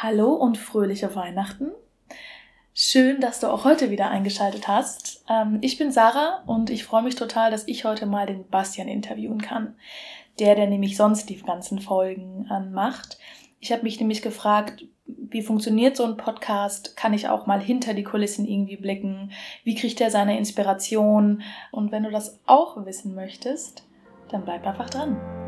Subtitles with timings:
[0.00, 1.72] Hallo und fröhliche Weihnachten.
[2.72, 5.24] Schön, dass du auch heute wieder eingeschaltet hast.
[5.28, 8.86] Ähm, ich bin Sarah und ich freue mich total, dass ich heute mal den Bastian
[8.86, 9.74] interviewen kann.
[10.38, 13.18] Der, der nämlich sonst die ganzen Folgen anmacht.
[13.58, 16.96] Ich habe mich nämlich gefragt, wie funktioniert so ein Podcast?
[16.96, 19.32] Kann ich auch mal hinter die Kulissen irgendwie blicken?
[19.64, 21.42] Wie kriegt er seine Inspiration?
[21.72, 23.82] Und wenn du das auch wissen möchtest,
[24.30, 25.47] dann bleib einfach dran.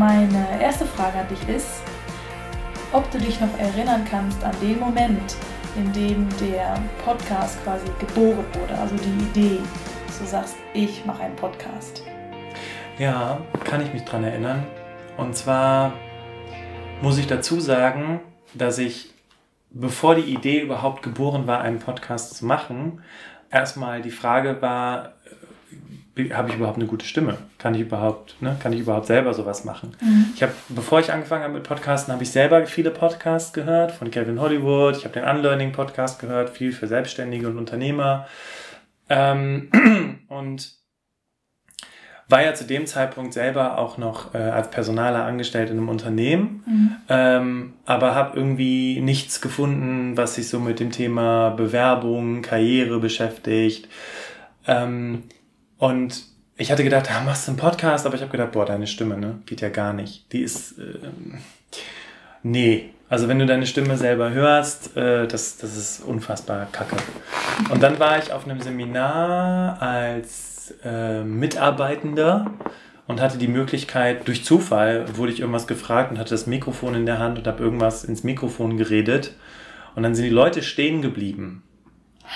[0.00, 1.82] Meine erste Frage an dich ist,
[2.90, 5.36] ob du dich noch erinnern kannst an den Moment,
[5.76, 9.58] in dem der Podcast quasi geboren wurde, also die Idee,
[10.06, 12.02] dass du sagst, ich mache einen Podcast.
[12.98, 14.66] Ja, kann ich mich dran erinnern.
[15.18, 15.92] Und zwar
[17.02, 18.20] muss ich dazu sagen,
[18.54, 19.12] dass ich,
[19.68, 23.02] bevor die Idee überhaupt geboren war, einen Podcast zu machen,
[23.50, 25.12] erstmal die Frage war,
[26.32, 27.38] habe ich überhaupt eine gute Stimme?
[27.58, 29.96] Kann ich überhaupt, ne, kann ich überhaupt selber sowas machen?
[30.00, 30.26] Mhm.
[30.34, 34.10] Ich habe, bevor ich angefangen habe mit Podcasten, habe ich selber viele Podcasts gehört von
[34.10, 34.96] Kevin Hollywood.
[34.96, 38.26] Ich habe den Unlearning Podcast gehört, viel für Selbstständige und Unternehmer.
[39.08, 39.70] Ähm,
[40.28, 40.80] und
[42.30, 46.62] war ja zu dem Zeitpunkt selber auch noch äh, als Personaler angestellt in einem Unternehmen,
[46.64, 46.96] mhm.
[47.08, 53.88] ähm, aber habe irgendwie nichts gefunden, was sich so mit dem Thema Bewerbung, Karriere beschäftigt.
[54.66, 55.24] Ähm,
[55.80, 56.24] und
[56.58, 59.16] ich hatte gedacht, ah, machst du einen Podcast, aber ich habe gedacht, boah, deine Stimme,
[59.16, 60.30] ne, geht ja gar nicht.
[60.30, 61.08] Die ist, äh,
[62.42, 62.90] nee.
[63.08, 66.96] Also wenn du deine Stimme selber hörst, äh, das, das ist unfassbar kacke.
[67.70, 72.52] Und dann war ich auf einem Seminar als äh, Mitarbeitender
[73.06, 77.06] und hatte die Möglichkeit, durch Zufall wurde ich irgendwas gefragt und hatte das Mikrofon in
[77.06, 79.34] der Hand und habe irgendwas ins Mikrofon geredet.
[79.94, 81.62] Und dann sind die Leute stehen geblieben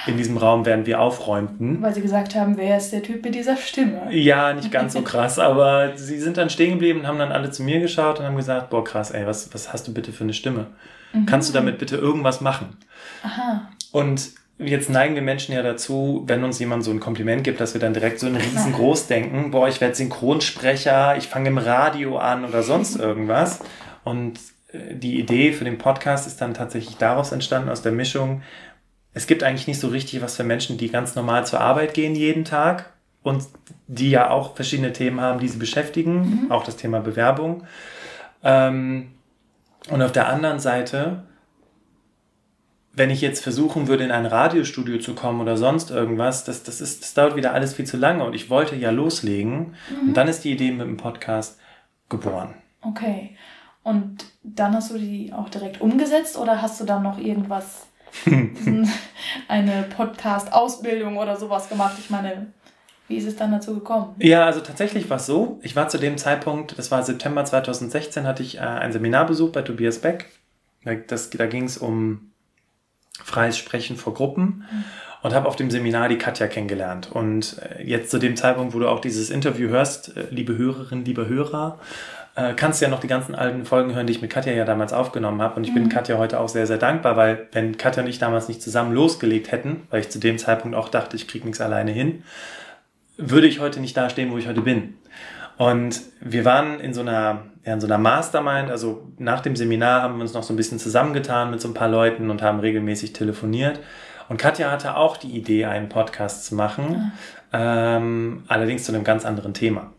[0.07, 1.81] in diesem Raum, während wir aufräumten.
[1.83, 4.03] Weil sie gesagt haben, wer ist der Typ mit dieser Stimme?
[4.11, 7.51] Ja, nicht ganz so krass, aber sie sind dann stehen geblieben und haben dann alle
[7.51, 10.25] zu mir geschaut und haben gesagt, boah krass, ey, was, was hast du bitte für
[10.25, 10.67] eine Stimme?
[11.13, 11.27] Mhm.
[11.27, 12.77] Kannst du damit bitte irgendwas machen?
[13.23, 13.69] Aha.
[13.93, 17.75] Und jetzt neigen wir Menschen ja dazu, wenn uns jemand so ein Kompliment gibt, dass
[17.75, 22.19] wir dann direkt so ein riesengroß denken, boah, ich werde Synchronsprecher, ich fange im Radio
[22.19, 23.61] an oder sonst irgendwas.
[24.05, 24.39] Und
[24.73, 28.43] äh, die Idee für den Podcast ist dann tatsächlich daraus entstanden, aus der Mischung,
[29.15, 32.15] es gibt eigentlich nicht so richtig was für Menschen, die ganz normal zur Arbeit gehen
[32.15, 32.93] jeden Tag
[33.23, 33.45] und
[33.87, 36.53] die ja auch verschiedene Themen haben, die sie beschäftigen, mhm.
[36.53, 37.65] auch das Thema Bewerbung.
[38.43, 39.13] Ähm,
[39.89, 41.23] und auf der anderen Seite,
[42.93, 46.81] wenn ich jetzt versuchen würde, in ein Radiostudio zu kommen oder sonst irgendwas, das, das,
[46.81, 49.75] ist, das dauert wieder alles viel zu lange und ich wollte ja loslegen.
[49.91, 50.09] Mhm.
[50.09, 51.59] Und dann ist die Idee mit dem Podcast
[52.09, 52.55] geboren.
[52.83, 53.37] Okay.
[53.83, 57.87] Und dann hast du die auch direkt umgesetzt oder hast du dann noch irgendwas
[59.49, 61.97] eine Podcast-Ausbildung oder sowas gemacht.
[61.99, 62.47] Ich meine,
[63.09, 64.15] wie ist es dann dazu gekommen?
[64.19, 65.59] Ja, also tatsächlich war es so.
[65.63, 69.63] Ich war zu dem Zeitpunkt, das war September 2016, hatte ich äh, ein Seminarbesuch bei
[69.63, 70.31] Tobias Beck.
[71.07, 72.33] Das, da ging es um
[73.23, 74.65] freies Sprechen vor Gruppen.
[74.71, 74.85] Mhm.
[75.23, 77.11] Und habe auf dem Seminar die Katja kennengelernt.
[77.11, 81.07] Und äh, jetzt zu dem Zeitpunkt, wo du auch dieses Interview hörst, äh, liebe Hörerinnen,
[81.07, 81.79] liebe Hörer,
[82.37, 84.65] äh, kannst du ja noch die ganzen alten Folgen hören, die ich mit Katja ja
[84.65, 85.57] damals aufgenommen habe.
[85.57, 85.75] Und ich mhm.
[85.75, 88.93] bin Katja heute auch sehr, sehr dankbar, weil wenn Katja und ich damals nicht zusammen
[88.93, 92.25] losgelegt hätten, weil ich zu dem Zeitpunkt auch dachte, ich kriege nichts alleine hin,
[93.17, 94.95] würde ich heute nicht da stehen, wo ich heute bin.
[95.57, 100.03] Und wir waren in so einer, ja, in so einer Mastermind, also nach dem Seminar
[100.03, 102.59] haben wir uns noch so ein bisschen zusammengetan mit so ein paar Leuten und haben
[102.59, 103.79] regelmäßig telefoniert.
[104.29, 107.13] Und Katja hatte auch die Idee, einen Podcast zu machen,
[107.53, 107.97] ja.
[107.97, 109.93] ähm, allerdings zu einem ganz anderen Thema.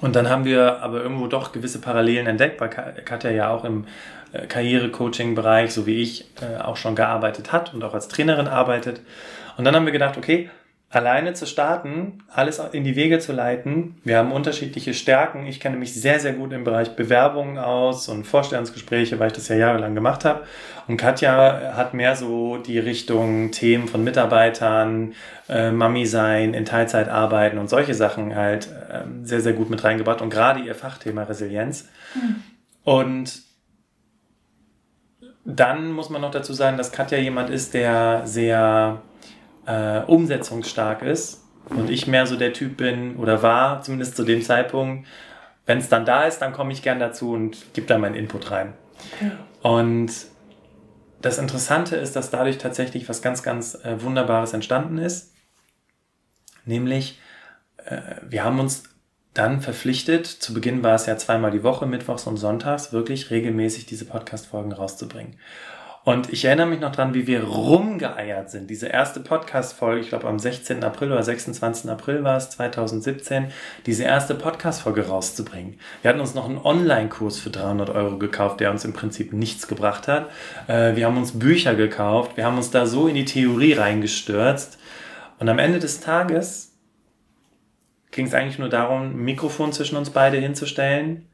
[0.00, 3.86] Und dann haben wir aber irgendwo doch gewisse Parallelen entdeckt, weil Katja ja auch im
[4.32, 9.00] äh, Karrierecoaching-Bereich, so wie ich, äh, auch schon gearbeitet hat und auch als Trainerin arbeitet.
[9.56, 10.48] Und dann haben wir gedacht, okay,
[10.90, 13.94] alleine zu starten, alles in die Wege zu leiten.
[14.02, 15.46] Wir haben unterschiedliche Stärken.
[15.46, 19.46] Ich kenne mich sehr, sehr gut im Bereich Bewerbungen aus und Vorstellungsgespräche, weil ich das
[19.46, 20.42] ja jahrelang gemacht habe.
[20.88, 25.14] Und Katja hat mehr so die Richtung Themen von Mitarbeitern,
[25.48, 29.84] äh, Mami sein, in Teilzeit arbeiten und solche Sachen halt äh, sehr, sehr gut mit
[29.84, 30.20] reingebracht.
[30.20, 31.88] Und gerade ihr Fachthema Resilienz.
[32.16, 32.42] Mhm.
[32.82, 33.42] Und
[35.44, 39.02] dann muss man noch dazu sagen, dass Katja jemand ist, der sehr
[39.66, 44.42] äh, umsetzungsstark ist und ich mehr so der Typ bin oder war, zumindest zu dem
[44.42, 45.06] Zeitpunkt,
[45.66, 48.50] wenn es dann da ist, dann komme ich gern dazu und gebe da meinen Input
[48.50, 48.74] rein.
[49.62, 50.10] Und
[51.20, 55.34] das Interessante ist, dass dadurch tatsächlich was ganz, ganz äh, Wunderbares entstanden ist.
[56.64, 57.20] Nämlich,
[57.84, 58.84] äh, wir haben uns
[59.34, 63.86] dann verpflichtet, zu Beginn war es ja zweimal die Woche, mittwochs und sonntags, wirklich regelmäßig
[63.86, 65.36] diese Podcast-Folgen rauszubringen.
[66.02, 68.70] Und ich erinnere mich noch dran, wie wir rumgeeiert sind.
[68.70, 70.82] Diese erste Podcast-Folge, ich glaube am 16.
[70.82, 71.90] April oder 26.
[71.90, 73.52] April war es, 2017,
[73.84, 75.78] diese erste Podcast-Folge rauszubringen.
[76.00, 79.68] Wir hatten uns noch einen Online-Kurs für 300 Euro gekauft, der uns im Prinzip nichts
[79.68, 80.30] gebracht hat.
[80.68, 84.78] Äh, wir haben uns Bücher gekauft, wir haben uns da so in die Theorie reingestürzt.
[85.38, 86.78] Und am Ende des Tages
[88.10, 91.28] ging es eigentlich nur darum, ein Mikrofon zwischen uns beide hinzustellen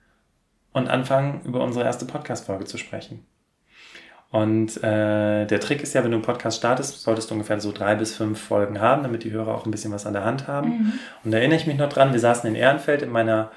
[0.73, 3.25] und anfangen, über unsere erste Podcast-Folge zu sprechen.
[4.31, 7.73] Und äh, der Trick ist ja, wenn du einen Podcast startest, solltest du ungefähr so
[7.73, 10.49] drei bis fünf Folgen haben, damit die Hörer auch ein bisschen was an der Hand
[10.49, 10.69] haben.
[10.69, 10.93] Mhm.
[11.25, 13.51] Und da erinnere ich mich noch dran, wir saßen in Ehrenfeld in meiner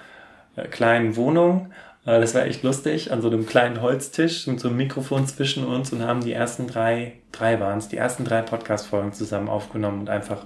[0.55, 1.71] äh, kleinen Wohnung.
[2.05, 5.65] Äh, das war echt lustig, an so einem kleinen Holztisch mit so einem Mikrofon zwischen
[5.65, 10.01] uns und haben die ersten drei, drei waren es, die ersten drei Podcast-Folgen zusammen aufgenommen
[10.01, 10.45] und einfach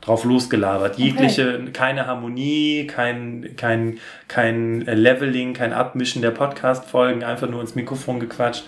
[0.00, 0.98] drauf losgelabert.
[0.98, 1.72] Jegliche, okay.
[1.72, 3.98] keine Harmonie, kein, kein,
[4.28, 8.64] kein Leveling, kein Abmischen der Podcast-Folgen, einfach nur ins Mikrofon gequatscht.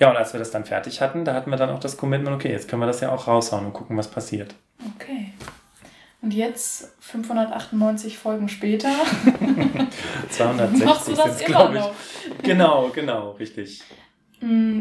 [0.00, 2.34] Ja, und als wir das dann fertig hatten, da hatten wir dann auch das Commitment,
[2.34, 4.54] okay, jetzt können wir das ja auch raushauen und gucken, was passiert.
[4.96, 5.32] Okay.
[6.20, 8.88] Und jetzt, 598 Folgen später,
[10.30, 11.92] 260 machst du das immer noch.
[12.42, 13.82] Genau, genau, richtig.
[14.40, 14.80] Mm,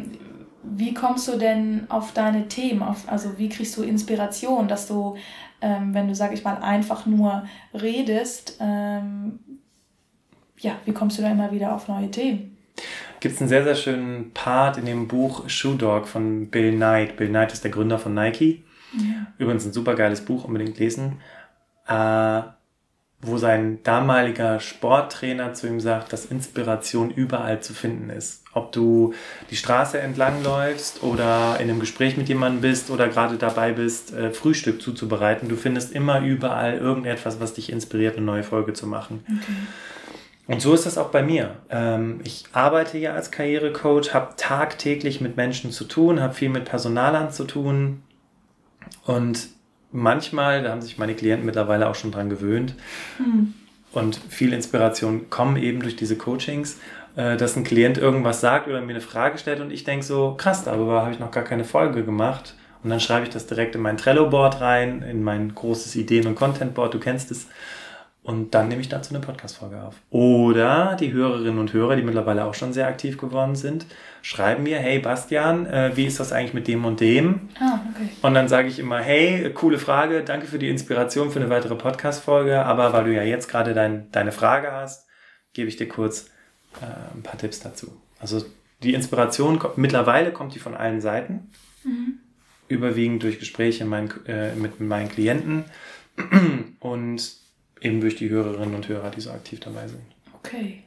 [0.63, 2.81] wie kommst du denn auf deine Themen?
[2.81, 5.17] Auf, also wie kriegst du Inspiration, dass du,
[5.61, 7.43] ähm, wenn du, sag ich mal, einfach nur
[7.73, 9.39] redest, ähm,
[10.59, 12.52] ja, wie kommst du da immer wieder auf neue Themen?
[13.19, 17.15] Gibt es einen sehr, sehr schönen Part in dem Buch Shoe Dog von Bill Knight.
[17.17, 18.63] Bill Knight ist der Gründer von Nike.
[18.93, 19.27] Ja.
[19.37, 21.19] Übrigens ein super geiles Buch, unbedingt lesen.
[21.87, 22.41] Äh,
[23.25, 28.43] wo sein damaliger Sporttrainer zu ihm sagt, dass Inspiration überall zu finden ist.
[28.53, 29.13] Ob du
[29.49, 34.13] die Straße entlang läufst oder in einem Gespräch mit jemandem bist oder gerade dabei bist,
[34.13, 38.85] äh, Frühstück zuzubereiten, du findest immer überall irgendetwas, was dich inspiriert, eine neue Folge zu
[38.85, 39.25] machen.
[39.25, 39.53] Okay.
[40.47, 41.55] Und so ist das auch bei mir.
[41.69, 46.65] Ähm, ich arbeite ja als Karrierecoach, habe tagtäglich mit Menschen zu tun, habe viel mit
[46.65, 48.03] Personalern zu tun.
[49.05, 49.47] Und
[49.91, 52.75] manchmal, da haben sich meine Klienten mittlerweile auch schon dran gewöhnt,
[53.17, 53.53] hm.
[53.93, 56.79] und viel Inspiration kommen eben durch diese Coachings,
[57.15, 60.35] äh, dass ein Klient irgendwas sagt oder mir eine Frage stellt und ich denke so,
[60.37, 62.55] krass, darüber habe ich noch gar keine Folge gemacht.
[62.83, 66.35] Und dann schreibe ich das direkt in mein Trello-Board rein, in mein großes Ideen- und
[66.35, 67.47] Content-Board, du kennst es.
[68.23, 69.95] Und dann nehme ich dazu eine Podcast-Folge auf.
[70.09, 73.85] Oder die Hörerinnen und Hörer, die mittlerweile auch schon sehr aktiv geworden sind,
[74.21, 77.49] schreiben mir, hey Bastian, äh, wie ist das eigentlich mit dem und dem?
[77.59, 78.07] Ah, okay.
[78.21, 81.75] Und dann sage ich immer, hey, coole Frage, danke für die Inspiration für eine weitere
[81.75, 85.05] Podcast-Folge, aber weil du ja jetzt gerade dein, deine Frage hast,
[85.51, 86.29] gebe ich dir kurz
[86.81, 87.91] äh, ein paar Tipps dazu.
[88.19, 88.45] Also
[88.83, 91.51] die Inspiration, mittlerweile kommt die von allen Seiten,
[91.83, 92.19] mhm.
[92.69, 95.65] überwiegend durch Gespräche mein, äh, mit meinen Klienten
[96.79, 97.42] und
[97.83, 100.01] eben durch die Hörerinnen und Hörer, die so aktiv dabei sind.
[100.33, 100.83] Okay.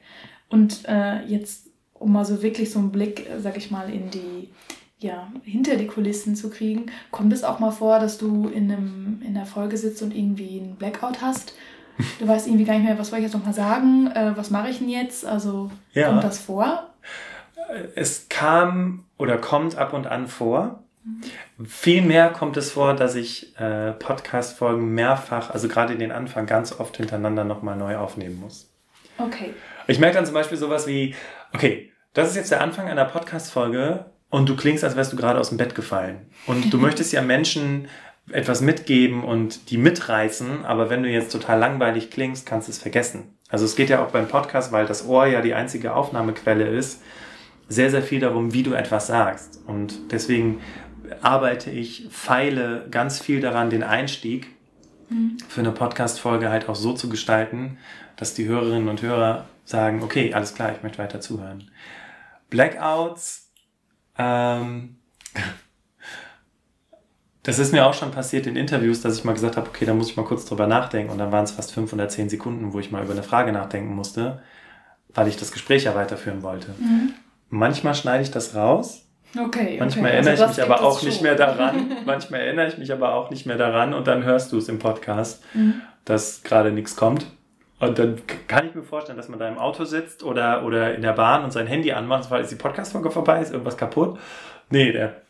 [0.49, 4.51] Und äh, jetzt, um mal so wirklich so einen Blick, sag ich mal, in die,
[4.99, 9.23] ja, hinter die Kulissen zu kriegen, kommt es auch mal vor, dass du in, einem,
[9.25, 11.55] in der Folge sitzt und irgendwie einen Blackout hast?
[12.19, 14.09] Du weißt irgendwie gar nicht mehr, was soll ich jetzt nochmal sagen?
[14.09, 15.25] Äh, was mache ich denn jetzt?
[15.25, 16.09] Also ja.
[16.09, 16.91] kommt das vor?
[17.95, 20.85] Es kam oder kommt ab und an vor.
[21.65, 26.79] Vielmehr kommt es vor, dass ich äh, Podcast-Folgen mehrfach, also gerade in den Anfang, ganz
[26.79, 28.71] oft hintereinander nochmal neu aufnehmen muss.
[29.19, 29.55] Okay.
[29.87, 31.15] Ich merke dann zum Beispiel sowas wie,
[31.55, 35.39] okay, das ist jetzt der Anfang einer Podcast-Folge und du klingst, als wärst du gerade
[35.39, 36.27] aus dem Bett gefallen.
[36.47, 37.89] Und du möchtest ja Menschen
[38.31, 42.79] etwas mitgeben und die mitreißen, aber wenn du jetzt total langweilig klingst, kannst du es
[42.79, 43.39] vergessen.
[43.49, 47.01] Also es geht ja auch beim Podcast, weil das Ohr ja die einzige Aufnahmequelle ist,
[47.69, 49.61] sehr, sehr viel darum, wie du etwas sagst.
[49.67, 50.61] Und deswegen
[51.21, 54.49] arbeite ich, feile ganz viel daran, den Einstieg
[55.09, 55.39] mhm.
[55.49, 57.79] für eine Podcast-Folge halt auch so zu gestalten,
[58.17, 61.71] dass die Hörerinnen und Hörer sagen, okay, alles klar, ich möchte weiter zuhören.
[62.51, 63.51] Blackouts,
[64.17, 64.97] ähm,
[67.43, 69.95] das ist mir auch schon passiert in Interviews, dass ich mal gesagt habe, okay, da
[69.95, 72.73] muss ich mal kurz drüber nachdenken und dann waren es fast fünf oder zehn Sekunden,
[72.73, 74.43] wo ich mal über eine Frage nachdenken musste,
[75.15, 76.75] weil ich das Gespräch ja weiterführen wollte.
[76.79, 77.13] Mhm.
[77.49, 79.06] Manchmal schneide ich das raus
[79.39, 79.77] Okay.
[79.79, 80.15] Manchmal okay.
[80.15, 81.93] erinnere also ich mich aber auch nicht mehr daran.
[82.05, 84.79] Manchmal erinnere ich mich aber auch nicht mehr daran und dann hörst du es im
[84.79, 85.83] Podcast, mhm.
[86.05, 87.27] dass gerade nichts kommt.
[87.79, 91.03] Und dann kann ich mir vorstellen, dass man da im Auto sitzt oder, oder in
[91.03, 94.19] der Bahn und sein Handy anmacht, weil die Podcast-Folge vorbei ist, irgendwas kaputt.
[94.71, 95.21] Nee, der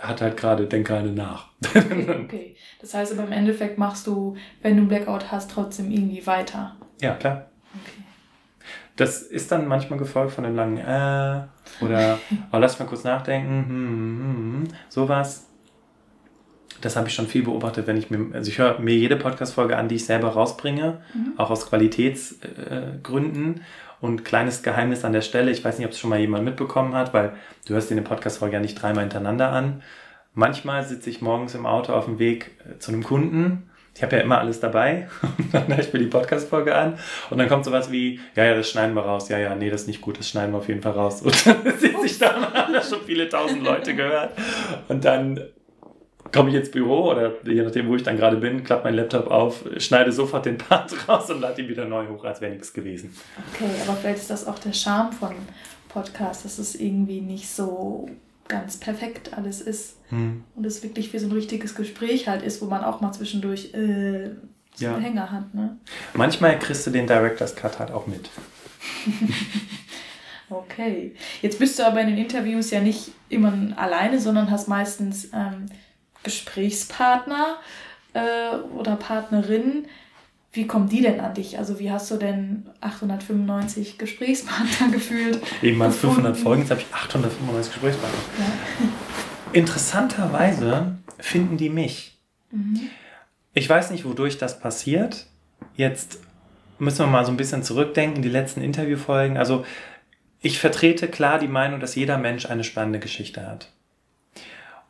[0.00, 1.48] hat halt gerade, denkt gerade nach.
[1.74, 2.56] Okay, okay.
[2.80, 6.76] Das heißt aber im Endeffekt machst du, wenn du einen Blackout hast, trotzdem irgendwie weiter.
[7.00, 7.46] Ja, klar.
[7.74, 8.05] Okay.
[8.96, 11.42] Das ist dann manchmal gefolgt von einem langen äh
[11.84, 12.18] oder
[12.52, 15.46] oh, lass mal kurz nachdenken, hm, hm, hm, hm sowas
[16.80, 19.76] das habe ich schon viel beobachtet, wenn ich mir, also ich höre mir jede Podcast-Folge
[19.76, 21.32] an, die ich selber rausbringe, mhm.
[21.38, 23.56] auch aus Qualitätsgründen.
[23.56, 23.60] Äh,
[23.98, 26.94] und kleines Geheimnis an der Stelle, ich weiß nicht, ob es schon mal jemand mitbekommen
[26.94, 27.32] hat, weil
[27.66, 29.82] du hörst dir eine Podcast-Folge ja nicht dreimal hintereinander an.
[30.34, 33.70] Manchmal sitze ich morgens im Auto auf dem Weg äh, zu einem Kunden.
[33.96, 36.98] Ich habe ja immer alles dabei und dann höre ich mir die Podcast-Folge an
[37.30, 39.30] und dann kommt sowas wie, ja, ja, das schneiden wir raus.
[39.30, 41.22] Ja, ja, nee, das ist nicht gut, das schneiden wir auf jeden Fall raus.
[41.26, 44.32] Und dann sitze ich da und haben das schon viele tausend Leute gehört.
[44.88, 45.40] Und dann
[46.32, 49.28] komme ich ins Büro oder je nachdem, wo ich dann gerade bin, klappe mein Laptop
[49.28, 52.72] auf, schneide sofort den Part raus und lade ihn wieder neu hoch, als wäre nichts
[52.72, 53.16] gewesen.
[53.54, 55.34] Okay, aber vielleicht ist das auch der Charme von
[55.88, 58.08] Podcasts, dass es irgendwie nicht so
[58.48, 60.44] ganz perfekt alles ist hm.
[60.54, 63.74] und es wirklich wie so ein richtiges Gespräch halt ist, wo man auch mal zwischendurch
[63.74, 64.30] äh,
[64.74, 64.94] so ja.
[64.94, 65.54] einen Hänger hat.
[65.54, 65.76] Ne?
[66.14, 68.28] Manchmal kriegst du den Director's Cut halt auch mit.
[70.50, 71.14] okay.
[71.42, 75.66] Jetzt bist du aber in den Interviews ja nicht immer alleine, sondern hast meistens ähm,
[76.22, 77.56] Gesprächspartner
[78.12, 79.86] äh, oder Partnerin.
[80.56, 81.58] Wie kommen die denn an dich?
[81.58, 85.38] Also wie hast du denn 895 Gesprächspartner gefühlt?
[85.62, 88.18] Eben mal 500 Folgen, jetzt habe ich 895 Gesprächspartner.
[88.38, 88.88] Ja.
[89.52, 92.16] Interessanterweise finden die mich.
[92.50, 92.88] Mhm.
[93.52, 95.26] Ich weiß nicht, wodurch das passiert.
[95.74, 96.20] Jetzt
[96.78, 99.36] müssen wir mal so ein bisschen zurückdenken, die letzten Interviewfolgen.
[99.36, 99.64] Also
[100.40, 103.72] ich vertrete klar die Meinung, dass jeder Mensch eine spannende Geschichte hat.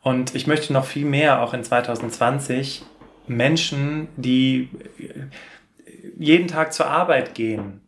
[0.01, 2.83] Und ich möchte noch viel mehr, auch in 2020,
[3.27, 4.69] Menschen, die
[6.17, 7.81] jeden Tag zur Arbeit gehen,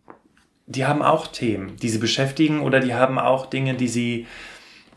[0.66, 4.28] die haben auch Themen, die sie beschäftigen oder die haben auch Dinge, die sie,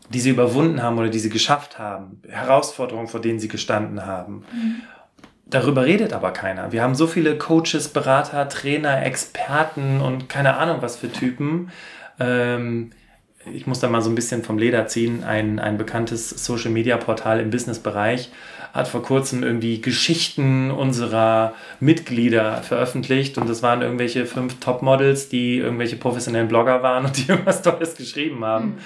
[0.09, 4.45] die sie überwunden haben oder die sie geschafft haben, Herausforderungen, vor denen sie gestanden haben.
[4.53, 4.81] Mhm.
[5.45, 6.71] Darüber redet aber keiner.
[6.71, 11.71] Wir haben so viele Coaches, Berater, Trainer, Experten und keine Ahnung was für Typen.
[12.19, 12.91] Ähm,
[13.51, 17.49] ich muss da mal so ein bisschen vom Leder ziehen, ein, ein bekanntes Social-Media-Portal im
[17.49, 18.31] Business-Bereich
[18.73, 25.59] hat vor kurzem irgendwie Geschichten unserer Mitglieder veröffentlicht und das waren irgendwelche fünf Top-Models, die
[25.59, 28.79] irgendwelche professionellen Blogger waren und die irgendwas Tolles geschrieben haben.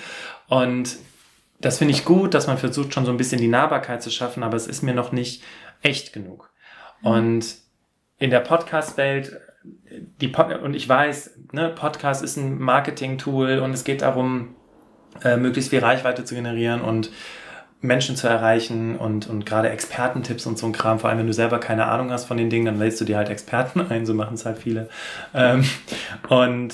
[0.50, 0.98] Und
[1.60, 4.44] das finde ich gut, dass man versucht schon so ein bisschen die Nahbarkeit zu schaffen,
[4.44, 5.42] aber es ist mir noch nicht
[5.82, 6.52] echt genug.
[7.02, 7.56] Und
[8.20, 9.40] in der Podcast-Welt
[10.22, 14.56] die Pod und ich weiß, ne, Podcast ist ein Marketing-Tool und es geht darum,
[15.24, 17.12] äh, möglichst viel Reichweite zu generieren und
[17.82, 21.34] Menschen zu erreichen und, und gerade Expertentipps und so ein Kram, vor allem wenn du
[21.34, 24.14] selber keine Ahnung hast von den Dingen, dann lädst du dir halt Experten ein, so
[24.14, 24.90] machen es halt viele.
[25.34, 25.64] Ähm,
[26.30, 26.74] und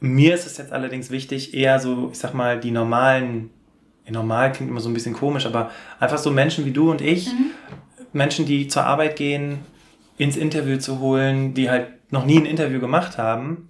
[0.00, 3.50] mir ist es jetzt allerdings wichtig, eher so, ich sag mal, die normalen,
[4.08, 7.26] normal klingt immer so ein bisschen komisch, aber einfach so Menschen wie du und ich,
[7.26, 7.50] mhm.
[8.12, 9.60] Menschen, die zur Arbeit gehen,
[10.18, 13.68] ins Interview zu holen, die halt noch nie ein Interview gemacht haben,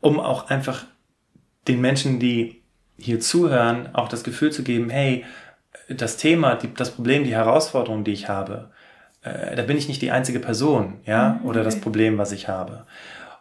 [0.00, 0.84] um auch einfach
[1.68, 2.62] den Menschen, die
[2.98, 5.24] hier zuhören, auch das Gefühl zu geben, hey,
[5.88, 8.70] das Thema, die, das Problem, die Herausforderung, die ich habe,
[9.22, 12.48] äh, da bin ich nicht die einzige Person, ja, mhm, oder das Problem, was ich
[12.48, 12.86] habe.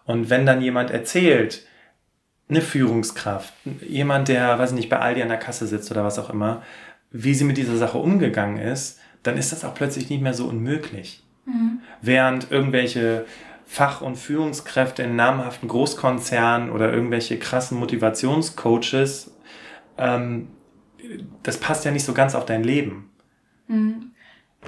[0.06, 1.66] Und wenn dann jemand erzählt,
[2.48, 6.20] eine Führungskraft, jemand, der, weiß ich nicht, bei Aldi an der Kasse sitzt oder was
[6.20, 6.62] auch immer,
[7.10, 10.46] wie sie mit dieser Sache umgegangen ist, dann ist das auch plötzlich nicht mehr so
[10.46, 11.24] unmöglich.
[11.46, 11.80] Mhm.
[12.02, 13.26] Während irgendwelche
[13.66, 19.35] Fach- und Führungskräfte in namhaften Großkonzernen oder irgendwelche krassen Motivationscoaches,
[19.98, 20.50] ähm,
[21.44, 23.12] das passt ja nicht so ganz auf dein Leben.
[23.68, 24.12] Mhm.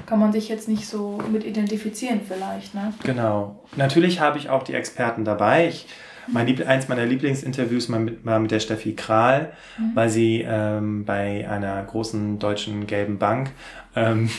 [0.05, 2.93] Kann man sich jetzt nicht so mit identifizieren vielleicht, ne?
[3.03, 3.63] Genau.
[3.75, 5.67] Natürlich habe ich auch die Experten dabei.
[5.67, 5.87] Ich,
[6.27, 9.91] mein Lieb eins meiner Lieblingsinterviews war mit, war mit der Steffi Kral, mhm.
[9.95, 13.51] weil sie ähm, bei einer großen deutschen gelben Bank
[13.95, 14.29] ähm,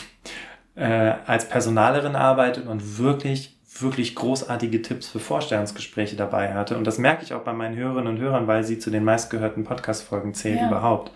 [0.75, 6.77] äh, als Personalerin arbeitet und wirklich wirklich großartige Tipps für Vorstellungsgespräche dabei hatte.
[6.77, 9.63] Und das merke ich auch bei meinen Hörerinnen und Hörern, weil sie zu den meistgehörten
[9.63, 10.67] Podcast-Folgen zählen ja.
[10.67, 11.11] überhaupt.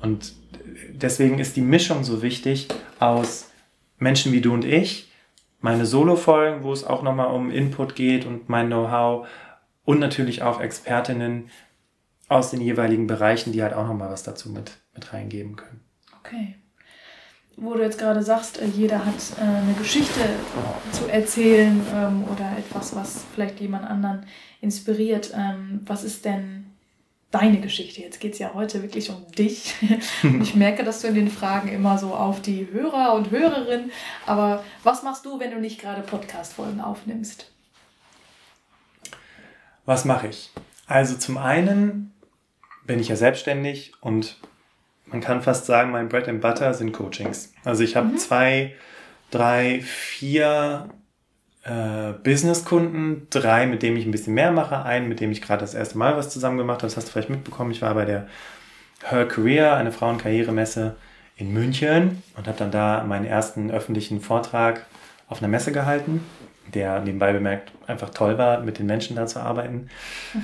[0.00, 0.34] Und
[0.90, 2.68] deswegen ist die Mischung so wichtig
[3.00, 3.50] aus
[3.98, 5.10] Menschen wie du und ich,
[5.60, 9.26] meine Solo-Folgen, wo es auch nochmal um Input geht und mein Know-how
[9.84, 11.50] und natürlich auch Expertinnen
[12.28, 15.80] aus den jeweiligen Bereichen, die halt auch nochmal was dazu mit, mit reingeben können.
[16.20, 16.56] Okay.
[17.60, 20.20] Wo du jetzt gerade sagst, äh, jeder hat äh, eine Geschichte
[20.92, 24.26] zu erzählen ähm, oder etwas, was vielleicht jemand anderen
[24.60, 25.32] inspiriert.
[25.34, 26.68] Ähm, was ist denn
[27.30, 28.00] deine Geschichte.
[28.00, 29.74] Jetzt geht es ja heute wirklich um dich.
[30.40, 33.90] Ich merke, dass du in den Fragen immer so auf die Hörer und Hörerinnen.
[34.26, 37.50] Aber was machst du, wenn du nicht gerade Podcast-Folgen aufnimmst?
[39.84, 40.50] Was mache ich?
[40.86, 42.12] Also zum einen
[42.84, 44.36] bin ich ja selbstständig und
[45.10, 47.52] man kann fast sagen, mein Bread and Butter sind Coachings.
[47.64, 48.18] Also ich habe mhm.
[48.18, 48.74] zwei,
[49.30, 50.88] drei, vier
[51.64, 55.60] äh, Businesskunden, drei, mit denen ich ein bisschen mehr mache, einen, mit dem ich gerade
[55.60, 57.70] das erste Mal was zusammen gemacht habe, das hast du vielleicht mitbekommen.
[57.70, 58.26] Ich war bei der
[59.04, 60.96] Her Career, eine Frauenkarrieremesse
[61.36, 64.86] in München und habe dann da meinen ersten öffentlichen Vortrag
[65.28, 66.24] auf einer Messe gehalten,
[66.74, 69.88] der nebenbei bemerkt einfach toll war, mit den Menschen da zu arbeiten.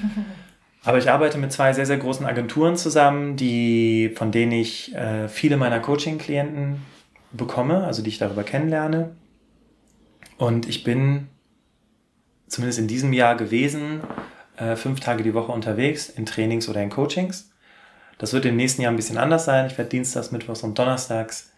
[0.85, 5.29] Aber ich arbeite mit zwei sehr, sehr großen Agenturen zusammen, die, von denen ich äh,
[5.29, 6.83] viele meiner Coaching-Klienten
[7.33, 9.17] bekomme, also die ich darüber kennenlerne.
[10.37, 11.29] Und ich bin
[12.49, 14.03] zumindest in diesem Jahr gewesen,
[14.57, 17.51] äh, fünf Tage die Woche unterwegs in Trainings oder in Coachings.
[18.19, 19.67] Das wird im nächsten Jahr ein bisschen anders sein.
[19.67, 21.51] Ich werde Dienstags, Mittwochs und Donnerstags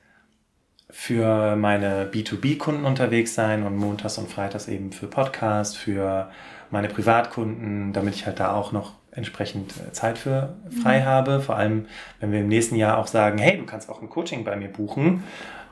[0.88, 6.30] für meine B2B-Kunden unterwegs sein und montags und freitags eben für Podcasts, für
[6.70, 11.04] meine Privatkunden, damit ich halt da auch noch entsprechend äh, Zeit für frei mhm.
[11.04, 11.40] habe.
[11.40, 11.86] Vor allem,
[12.20, 14.68] wenn wir im nächsten Jahr auch sagen, hey, du kannst auch ein Coaching bei mir
[14.68, 15.24] buchen,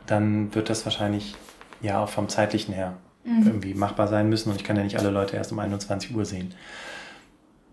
[0.06, 1.36] dann wird das wahrscheinlich
[1.80, 3.46] ja auch vom zeitlichen her mhm.
[3.46, 6.24] irgendwie machbar sein müssen und ich kann ja nicht alle Leute erst um 21 Uhr
[6.24, 6.54] sehen.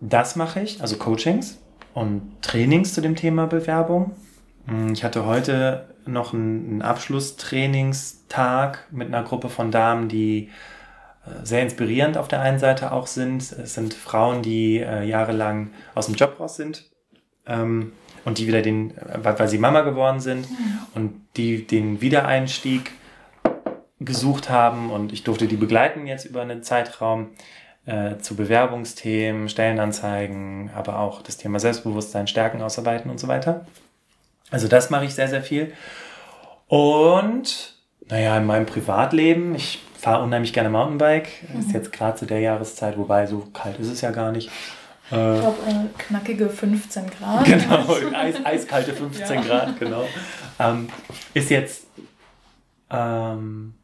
[0.00, 1.58] Das mache ich, also Coachings
[1.94, 4.12] und Trainings zu dem Thema Bewerbung.
[4.66, 10.50] Hm, ich hatte heute noch einen Abschlusstrainingstag mit einer Gruppe von Damen, die
[11.44, 13.42] sehr inspirierend auf der einen Seite auch sind.
[13.42, 16.90] Es sind Frauen, die äh, jahrelang aus dem Job raus sind
[17.46, 17.92] ähm,
[18.24, 20.78] und die wieder den, weil, weil sie Mama geworden sind mhm.
[20.94, 22.92] und die den Wiedereinstieg
[24.00, 27.30] gesucht haben und ich durfte die begleiten jetzt über einen Zeitraum
[27.86, 33.66] äh, zu Bewerbungsthemen, Stellenanzeigen, aber auch das Thema Selbstbewusstsein, Stärken ausarbeiten und so weiter.
[34.50, 35.72] Also das mache ich sehr, sehr viel.
[36.66, 37.76] Und
[38.08, 41.28] naja, in meinem Privatleben, ich fahre unheimlich gerne Mountainbike.
[41.52, 41.60] Mhm.
[41.60, 44.50] Ist jetzt gerade zu der Jahreszeit, wobei so kalt ist es ja gar nicht.
[45.04, 47.44] Ich glaube, äh, knackige 15 Grad.
[47.44, 49.40] Genau, eis, eiskalte 15 ja.
[49.42, 50.04] Grad, genau.
[50.58, 50.88] Ähm,
[51.34, 51.84] ist jetzt
[52.90, 53.74] ähm,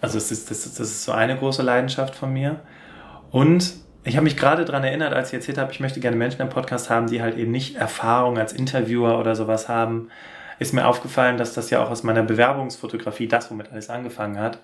[0.00, 2.60] also es ist, das, das ist so eine große Leidenschaft von mir.
[3.30, 6.40] Und ich habe mich gerade daran erinnert, als ich erzählt habe, ich möchte gerne Menschen
[6.40, 10.08] im Podcast haben, die halt eben nicht Erfahrung als Interviewer oder sowas haben.
[10.58, 14.58] Ist mir aufgefallen, dass das ja auch aus meiner Bewerbungsfotografie, das womit alles angefangen hat,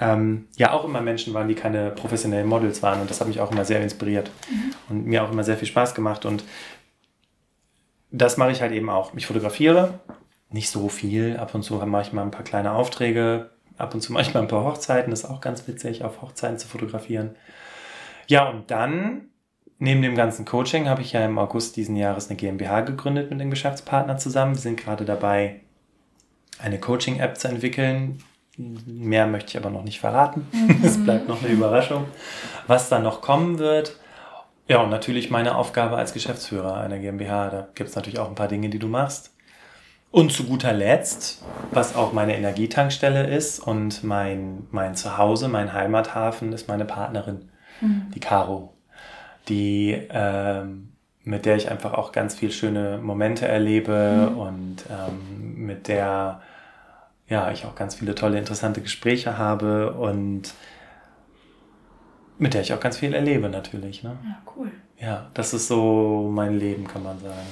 [0.00, 3.00] ähm, ja auch immer Menschen waren, die keine professionellen Models waren.
[3.00, 4.74] Und das hat mich auch immer sehr inspiriert mhm.
[4.88, 6.24] und mir auch immer sehr viel Spaß gemacht.
[6.24, 6.44] Und
[8.10, 9.12] das mache ich halt eben auch.
[9.14, 10.00] Ich fotografiere,
[10.50, 11.36] nicht so viel.
[11.36, 14.48] Ab und zu mache ich mal ein paar kleine Aufträge, ab und zu manchmal ein
[14.48, 17.34] paar Hochzeiten, das ist auch ganz witzig, auf Hochzeiten zu fotografieren.
[18.26, 19.28] Ja, und dann,
[19.78, 23.40] neben dem ganzen Coaching, habe ich ja im August diesen Jahres eine GmbH gegründet mit
[23.40, 24.54] dem Geschäftspartner zusammen.
[24.54, 25.60] Wir sind gerade dabei,
[26.58, 28.22] eine Coaching-App zu entwickeln.
[28.56, 30.46] Mehr möchte ich aber noch nicht verraten.
[30.84, 31.04] Es mhm.
[31.04, 32.04] bleibt noch eine Überraschung,
[32.66, 33.96] was da noch kommen wird.
[34.68, 37.50] Ja, und natürlich meine Aufgabe als Geschäftsführer einer GmbH.
[37.50, 39.34] Da gibt es natürlich auch ein paar Dinge, die du machst.
[40.10, 46.52] Und zu guter Letzt, was auch meine Energietankstelle ist und mein, mein Zuhause, mein Heimathafen,
[46.52, 48.12] ist meine Partnerin, mhm.
[48.14, 48.74] die Caro,
[49.48, 50.92] die, ähm,
[51.24, 54.38] mit der ich einfach auch ganz viel schöne Momente erlebe mhm.
[54.38, 56.42] und ähm, mit der
[57.34, 60.54] ja, ich auch ganz viele tolle, interessante Gespräche habe und
[62.38, 64.04] mit der ich auch ganz viel erlebe natürlich.
[64.04, 64.16] Ne?
[64.24, 64.70] Ja, cool.
[65.00, 67.48] Ja, das ist so mein Leben, kann man sagen.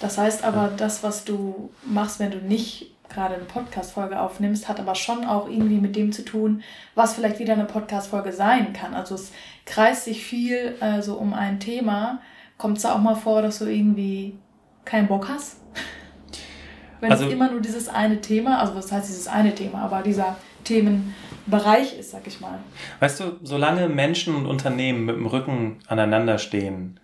[0.00, 4.80] Das heißt aber, das, was du machst, wenn du nicht gerade eine Podcast-Folge aufnimmst, hat
[4.80, 6.62] aber schon auch irgendwie mit dem zu tun,
[6.94, 8.94] was vielleicht wieder eine Podcast-Folge sein kann.
[8.94, 9.32] Also es
[9.66, 12.22] kreist sich viel äh, so um ein Thema.
[12.56, 14.38] Kommt es da auch mal vor, dass du irgendwie
[14.86, 15.58] keinen Bock hast?
[17.00, 20.02] Wenn also, es immer nur dieses eine Thema, also was heißt dieses eine Thema, aber
[20.02, 22.58] dieser Themenbereich ist, sag ich mal.
[23.00, 26.98] Weißt du, solange Menschen und Unternehmen mit dem Rücken aneinander stehen,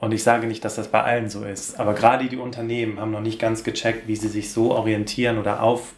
[0.00, 3.10] und ich sage nicht, dass das bei allen so ist, aber gerade die Unternehmen haben
[3.10, 5.92] noch nicht ganz gecheckt, wie sie sich so orientieren oder auf,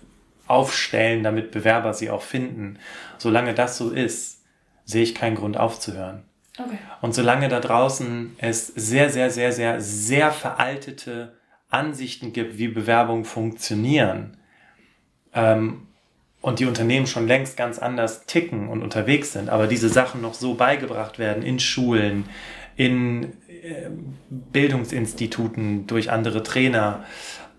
[0.46, 2.78] aufstellen, damit Bewerber sie auch finden.
[3.18, 4.42] Solange das so ist,
[4.86, 6.22] sehe ich keinen Grund aufzuhören.
[6.58, 6.78] Okay.
[7.02, 11.34] Und solange da draußen es sehr, sehr, sehr, sehr, sehr veraltete
[11.70, 14.36] Ansichten gibt, wie Bewerbungen funktionieren,
[15.32, 15.86] ähm,
[16.42, 20.34] und die Unternehmen schon längst ganz anders ticken und unterwegs sind, aber diese Sachen noch
[20.34, 22.24] so beigebracht werden in Schulen,
[22.76, 23.34] in
[24.30, 27.04] Bildungsinstituten, durch andere Trainer,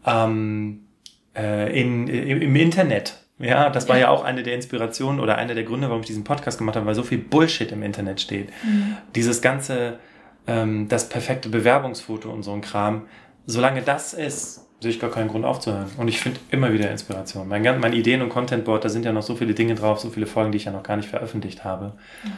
[0.06, 0.88] ähm,
[1.36, 3.18] äh, in, im Internet.
[3.38, 4.04] Ja, das war ja.
[4.04, 6.86] ja auch eine der Inspirationen oder einer der Gründe, warum ich diesen Podcast gemacht habe,
[6.86, 8.50] weil so viel Bullshit im Internet steht.
[8.64, 8.98] Mhm.
[9.16, 10.00] Dieses ganze
[10.48, 13.04] ähm, das perfekte Bewerbungsfoto und so ein Kram.
[13.46, 15.88] Solange das ist, sehe ich gar keinen Grund aufzuhören.
[15.98, 17.48] Und ich finde immer wieder Inspiration.
[17.48, 20.26] Mein, mein Ideen- und Contentboard, da sind ja noch so viele Dinge drauf, so viele
[20.26, 21.94] Folgen, die ich ja noch gar nicht veröffentlicht habe.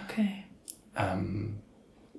[0.07, 0.43] Okay.
[0.97, 1.59] Ähm,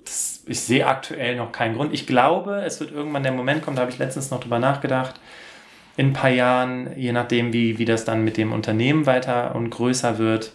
[0.03, 1.93] das, ich sehe aktuell noch keinen Grund.
[1.93, 5.19] Ich glaube, es wird irgendwann der Moment kommen, da habe ich letztens noch drüber nachgedacht,
[5.97, 9.69] in ein paar Jahren, je nachdem, wie, wie das dann mit dem Unternehmen weiter und
[9.69, 10.51] größer wird,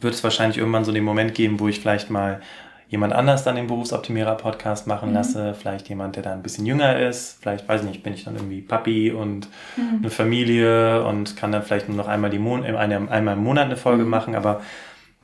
[0.00, 2.40] wird es wahrscheinlich irgendwann so den Moment geben, wo ich vielleicht mal
[2.88, 5.14] jemand anders dann den Berufsoptimierer-Podcast machen mhm.
[5.14, 8.24] lasse, vielleicht jemand, der da ein bisschen jünger ist, vielleicht, weiß ich nicht, bin ich
[8.24, 9.98] dann irgendwie Papi und mhm.
[9.98, 13.66] eine Familie und kann dann vielleicht nur noch einmal, die Mon eine, einmal im Monat
[13.66, 14.10] eine Folge mhm.
[14.10, 14.60] machen, aber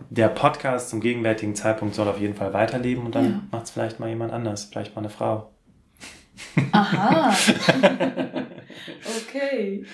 [0.08, 3.40] der Podcast zum gegenwärtigen Zeitpunkt soll auf jeden Fall weiterleben und dann ja.
[3.50, 5.50] macht es vielleicht mal jemand anders, vielleicht mal eine Frau.
[6.72, 7.34] Aha.
[9.28, 9.84] okay.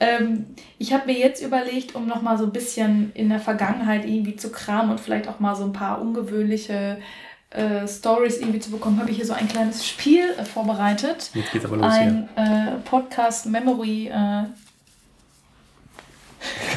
[0.00, 0.46] Ähm,
[0.78, 4.50] ich habe mir jetzt überlegt, um nochmal so ein bisschen in der Vergangenheit irgendwie zu
[4.50, 6.98] kramen und vielleicht auch mal so ein paar ungewöhnliche
[7.50, 11.30] äh, Stories irgendwie zu bekommen, habe ich hier so ein kleines Spiel äh, vorbereitet.
[11.34, 14.08] Jetzt geht's aber los ein äh, Podcast Memory.
[14.08, 14.44] Äh,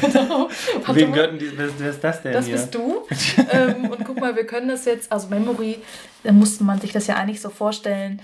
[0.00, 0.48] genau.
[0.88, 2.32] Wem gehört die, wer ist das denn?
[2.32, 2.56] Das hier?
[2.56, 3.06] bist du.
[3.52, 5.78] ähm, und guck mal, wir können das jetzt, also Memory,
[6.24, 8.20] da musste man sich das ja eigentlich so vorstellen.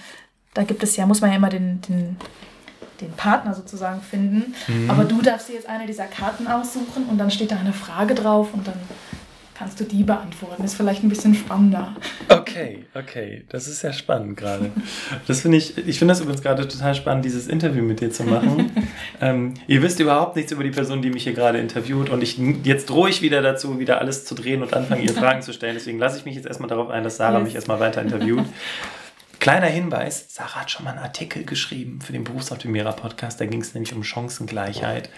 [0.55, 2.17] Da gibt es ja, muss man ja immer den, den
[3.01, 4.55] den Partner sozusagen finden.
[4.67, 4.91] Mhm.
[4.91, 8.15] Aber du darfst dir jetzt eine dieser Karten aussuchen und dann steht da eine Frage
[8.15, 8.79] drauf und dann
[9.59, 10.63] kannst du die beantworten.
[10.63, 11.97] Ist vielleicht ein bisschen spannender.
[12.29, 13.43] Okay, okay.
[13.49, 14.71] Das ist sehr spannend gerade.
[15.27, 18.23] Das finde ich, ich finde das übrigens gerade total spannend, dieses Interview mit dir zu
[18.23, 18.71] machen.
[19.21, 22.39] ähm, ihr wisst überhaupt nichts über die Person, die mich hier gerade interviewt und ich,
[22.63, 25.75] jetzt drohe ich wieder dazu, wieder alles zu drehen und anfangen, ihr Fragen zu stellen.
[25.75, 28.45] Deswegen lasse ich mich jetzt erstmal darauf ein, dass Sarah mich erstmal weiter interviewt.
[29.49, 33.63] Kleiner Hinweis, Sarah hat schon mal einen Artikel geschrieben für den Berufsoptimierer Podcast, da ging
[33.63, 35.09] es nämlich um Chancengleichheit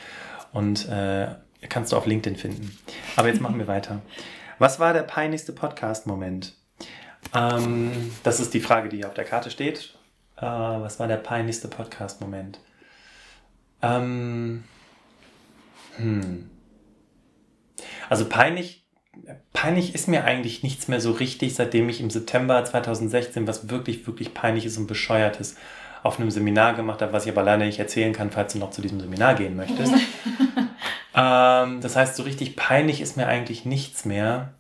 [0.52, 1.34] und äh,
[1.68, 2.78] kannst du auf LinkedIn finden.
[3.16, 4.02] Aber jetzt machen wir weiter.
[4.60, 6.54] Was war der peinlichste Podcast-Moment?
[7.34, 9.98] Ähm, das ist die Frage, die hier auf der Karte steht.
[10.36, 12.60] Äh, was war der peinlichste Podcast-Moment?
[13.82, 14.62] Ähm,
[15.96, 16.48] hm.
[18.08, 18.86] Also peinlich
[19.52, 24.06] peinlich ist mir eigentlich nichts mehr so richtig, seitdem ich im September 2016 was wirklich,
[24.06, 25.56] wirklich peinliches und bescheuertes
[26.02, 28.70] auf einem Seminar gemacht habe, was ich aber leider nicht erzählen kann, falls du noch
[28.70, 29.92] zu diesem Seminar gehen möchtest.
[31.14, 34.54] ähm, das heißt, so richtig peinlich ist mir eigentlich nichts mehr.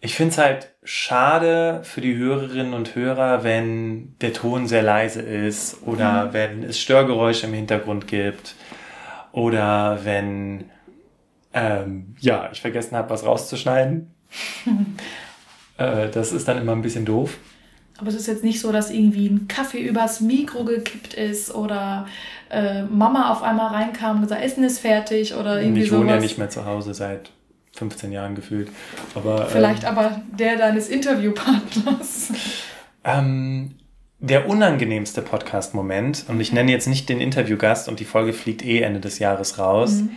[0.00, 5.22] Ich finde es halt schade für die Hörerinnen und Hörer, wenn der Ton sehr leise
[5.22, 6.32] ist oder mhm.
[6.32, 8.54] wenn es Störgeräusche im Hintergrund gibt
[9.32, 10.70] oder wenn
[11.58, 14.10] ähm, ja, ich vergessen habe, was rauszuschneiden.
[15.78, 17.38] äh, das ist dann immer ein bisschen doof.
[17.98, 22.06] Aber es ist jetzt nicht so, dass irgendwie ein Kaffee übers Mikro gekippt ist oder
[22.48, 26.14] äh, Mama auf einmal reinkam und gesagt, Essen ist fertig oder irgendwie Ich wohne sowas.
[26.14, 27.32] ja nicht mehr zu Hause seit
[27.72, 28.70] 15 Jahren gefühlt.
[29.16, 32.32] Aber, Vielleicht ähm, aber der deines Interviewpartners.
[33.02, 33.74] Ähm,
[34.20, 38.80] der unangenehmste Podcast-Moment, und ich nenne jetzt nicht den Interviewgast und die Folge fliegt eh
[38.80, 40.02] Ende des Jahres raus.
[40.02, 40.10] Mhm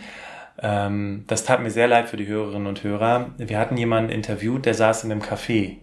[0.62, 3.30] ähm, das tat mir sehr leid für die Hörerinnen und Hörer.
[3.36, 5.76] Wir hatten jemanden interviewt, der saß in einem Café.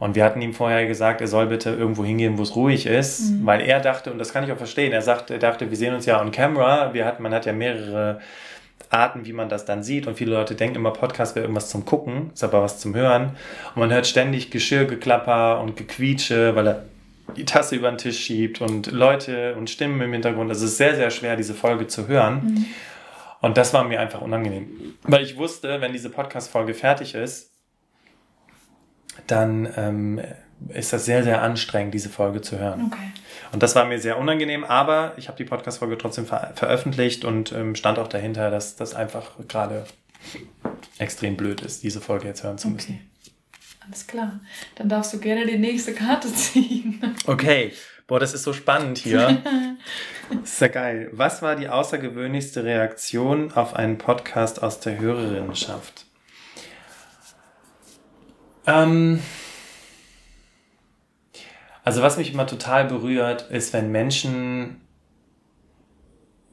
[0.00, 3.32] Und wir hatten ihm vorher gesagt, er soll bitte irgendwo hingehen, wo es ruhig ist,
[3.32, 3.46] mhm.
[3.46, 5.94] weil er dachte, und das kann ich auch verstehen, er sagte, er dachte, wir sehen
[5.94, 6.94] uns ja on camera.
[6.94, 8.20] Wir hatten, man hat ja mehrere
[8.88, 10.06] Arten, wie man das dann sieht.
[10.06, 13.36] Und viele Leute denken immer, Podcast wäre irgendwas zum Gucken, ist aber was zum Hören.
[13.74, 16.84] Und man hört ständig Geschirrgeklapper und Gequietsche, weil er
[17.36, 20.50] die Tasse über den Tisch schiebt und Leute und Stimmen im Hintergrund.
[20.50, 22.40] Also es ist sehr, sehr schwer, diese Folge zu hören.
[22.42, 22.66] Mhm.
[23.40, 24.94] Und das war mir einfach unangenehm.
[25.02, 27.50] Weil ich wusste, wenn diese Podcast-Folge fertig ist,
[29.26, 30.20] dann ähm,
[30.68, 32.90] ist das sehr, sehr anstrengend, diese Folge zu hören.
[32.92, 33.10] Okay.
[33.52, 37.52] Und das war mir sehr unangenehm, aber ich habe die Podcast-Folge trotzdem ver veröffentlicht und
[37.52, 39.84] ähm, stand auch dahinter, dass das einfach gerade
[40.98, 42.94] extrem blöd ist, diese Folge jetzt hören zu müssen.
[42.94, 43.10] Okay.
[43.86, 44.40] Alles klar.
[44.76, 47.16] Dann darfst du gerne die nächste Karte ziehen.
[47.26, 47.72] Okay.
[48.06, 49.42] Boah, das ist so spannend hier.
[50.42, 51.10] ist ja geil.
[51.12, 56.06] Was war die außergewöhnlichste Reaktion auf einen Podcast aus der Hörerinnenschaft?
[58.66, 59.20] Ähm,
[61.84, 64.80] also was mich immer total berührt, ist, wenn Menschen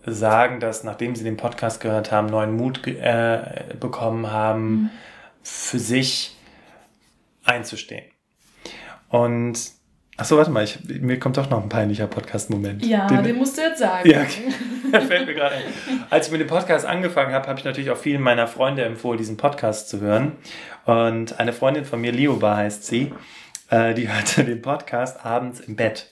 [0.05, 4.89] sagen, dass nachdem sie den Podcast gehört haben, neuen Mut äh, bekommen haben, mhm.
[5.43, 6.35] für sich
[7.43, 8.05] einzustehen.
[9.09, 9.76] Und
[10.19, 12.83] Achso, warte mal, ich, mir kommt doch noch ein peinlicher Podcast-Moment.
[12.83, 14.09] Ja, den, den, musst du jetzt sagen.
[14.09, 15.01] Ja, okay.
[15.07, 15.61] fällt mir gerade ein.
[16.09, 19.19] Als ich mit dem Podcast angefangen habe, habe ich natürlich auch vielen meiner Freunde empfohlen,
[19.19, 20.31] diesen Podcast zu hören.
[20.85, 23.13] Und eine Freundin von mir, Lioba heißt sie,
[23.69, 26.11] äh, die hörte den Podcast abends im Bett.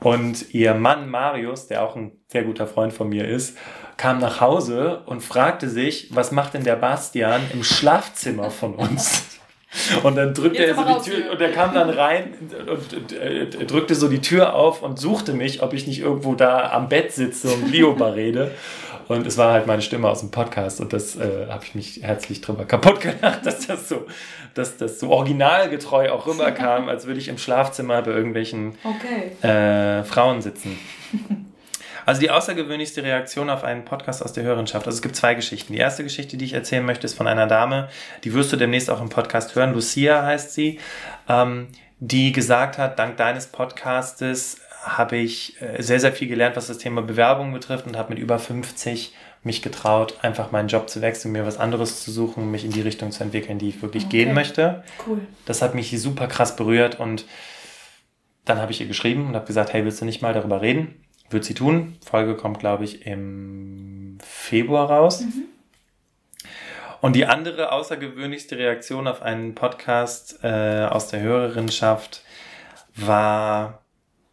[0.00, 3.58] Und ihr Mann Marius, der auch ein sehr guter Freund von mir ist,
[3.98, 9.26] kam nach Hause und fragte sich, was macht denn der Bastian im Schlafzimmer von uns?
[10.02, 12.94] Und dann drückte Jetzt er so die Tür und er kam dann rein und, und,
[12.94, 16.70] und äh, drückte so die Tür auf und suchte mich, ob ich nicht irgendwo da
[16.72, 18.50] am Bett sitze und Lioba rede.
[19.06, 22.00] Und es war halt meine Stimme aus dem Podcast und das äh, habe ich mich
[22.02, 24.06] herzlich drüber kaputt gemacht, dass das so,
[24.54, 29.46] dass das so originalgetreu auch rüberkam, als würde ich im Schlafzimmer bei irgendwelchen okay.
[29.48, 30.78] äh, Frauen sitzen.
[32.06, 34.86] Also die außergewöhnlichste Reaktion auf einen Podcast aus der Hörenschaft.
[34.86, 35.72] Also es gibt zwei Geschichten.
[35.72, 37.88] Die erste Geschichte, die ich erzählen möchte, ist von einer Dame,
[38.24, 39.72] die wirst du demnächst auch im Podcast hören.
[39.72, 40.78] Lucia heißt sie,
[41.28, 46.68] ähm, die gesagt hat, dank deines Podcastes habe ich äh, sehr, sehr viel gelernt, was
[46.68, 51.00] das Thema Bewerbung betrifft und habe mit über 50 mich getraut, einfach meinen Job zu
[51.00, 54.06] wechseln, mir was anderes zu suchen, mich in die Richtung zu entwickeln, die ich wirklich
[54.06, 54.24] okay.
[54.24, 54.84] gehen möchte.
[55.06, 55.20] Cool.
[55.46, 57.24] Das hat mich super krass berührt und
[58.44, 61.04] dann habe ich ihr geschrieben und habe gesagt, hey, willst du nicht mal darüber reden?
[61.30, 61.96] Wird sie tun.
[62.04, 65.22] Folge kommt, glaube ich, im Februar raus.
[65.22, 65.44] Mhm.
[67.00, 72.22] Und die andere außergewöhnlichste Reaktion auf einen Podcast äh, aus der Hörerinschaft
[72.94, 73.80] war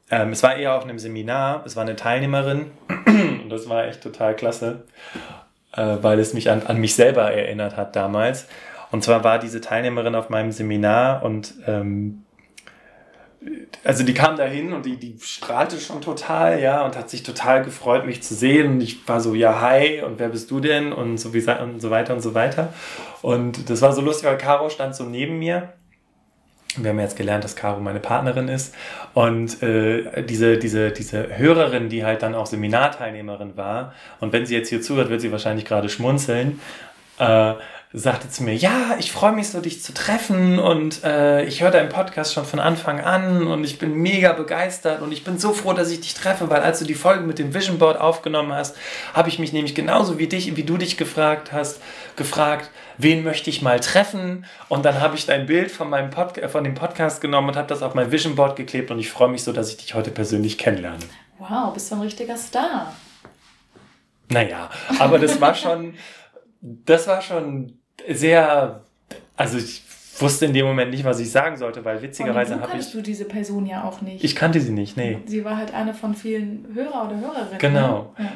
[0.10, 2.72] ähm, es war eher auf einem Seminar, es war eine Teilnehmerin
[3.08, 4.86] und das war echt total klasse,
[5.74, 8.48] äh, weil es mich an, an mich selber erinnert hat damals.
[8.92, 12.24] Und zwar war diese Teilnehmerin auf meinem Seminar und ähm,
[13.84, 17.64] also die kam dahin und die, die strahlte schon total, ja, und hat sich total
[17.64, 18.74] gefreut, mich zu sehen.
[18.74, 20.92] Und ich war so, ja, hi, und wer bist du denn?
[20.92, 22.74] Und so, wie, und so weiter und so weiter.
[23.22, 25.74] Und das war so lustig, weil Caro stand so neben mir
[26.84, 28.76] wir haben jetzt gelernt, dass Caro meine Partnerin ist.
[29.14, 34.56] Und äh, diese, diese, diese Hörerin, die halt dann auch Seminarteilnehmerin war, und wenn sie
[34.56, 36.60] jetzt hier zuhört, wird sie wahrscheinlich gerade schmunzeln,
[37.20, 37.54] äh,
[37.94, 41.72] sagte zu mir, ja, ich freue mich so, dich zu treffen und äh, ich höre
[41.72, 45.54] deinen Podcast schon von Anfang an und ich bin mega begeistert und ich bin so
[45.54, 48.52] froh, dass ich dich treffe, weil als du die Folge mit dem Vision Board aufgenommen
[48.52, 48.76] hast,
[49.14, 51.82] habe ich mich nämlich genauso wie dich, wie du dich gefragt hast,
[52.18, 56.38] gefragt, wen möchte ich mal treffen und dann habe ich dein Bild von meinem Pod
[56.50, 59.30] von dem Podcast genommen und habe das auf mein Vision Board geklebt und ich freue
[59.30, 61.00] mich so, dass ich dich heute persönlich kennenlerne.
[61.40, 62.94] Wow, bist du ein richtiger Star.
[64.30, 64.70] Naja,
[65.00, 65.94] aber das war schon
[66.62, 67.74] das war schon
[68.10, 68.84] sehr,
[69.36, 69.84] also ich
[70.20, 72.70] wusste in dem Moment nicht, was ich sagen sollte, weil witzigerweise habe ich.
[72.70, 74.24] kanntest du diese Person ja auch nicht.
[74.24, 75.20] Ich kannte sie nicht, nee.
[75.26, 77.60] Sie war halt eine von vielen Hörer oder Hörerinnen.
[77.60, 78.14] Genau.
[78.18, 78.32] Ja.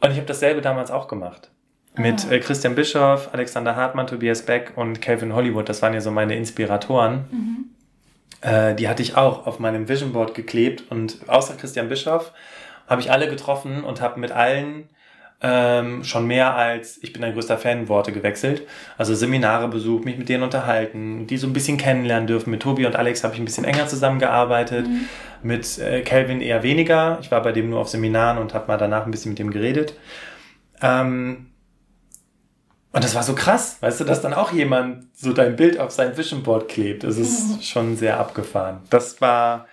[0.00, 1.50] Und ich habe dasselbe damals auch gemacht.
[1.96, 2.34] Mit ah.
[2.34, 5.68] äh, Christian Bischoff, Alexander Hartmann, Tobias Beck und Calvin Hollywood.
[5.68, 7.24] Das waren ja so meine Inspiratoren.
[7.30, 7.64] Mhm.
[8.40, 10.84] Äh, die hatte ich auch auf meinem Vision Board geklebt.
[10.90, 12.32] Und außer Christian Bischoff
[12.86, 14.88] habe ich alle getroffen und habe mit allen
[15.40, 18.62] ähm, schon mehr als ich bin ein größter Fan Worte gewechselt.
[18.96, 22.50] Also Seminare besucht, mich mit denen unterhalten, die so ein bisschen kennenlernen dürfen.
[22.50, 25.08] Mit Tobi und Alex habe ich ein bisschen enger zusammengearbeitet, mhm.
[25.42, 27.18] mit äh, Calvin eher weniger.
[27.20, 29.50] Ich war bei dem nur auf Seminaren und habe mal danach ein bisschen mit dem
[29.50, 29.94] geredet.
[30.82, 31.46] Ähm,
[32.92, 35.92] und das war so krass, weißt du, dass dann auch jemand so dein Bild auf
[35.92, 37.04] sein Vision Board klebt.
[37.04, 37.62] Das ist mhm.
[37.62, 38.80] schon sehr abgefahren.
[38.90, 39.66] Das war,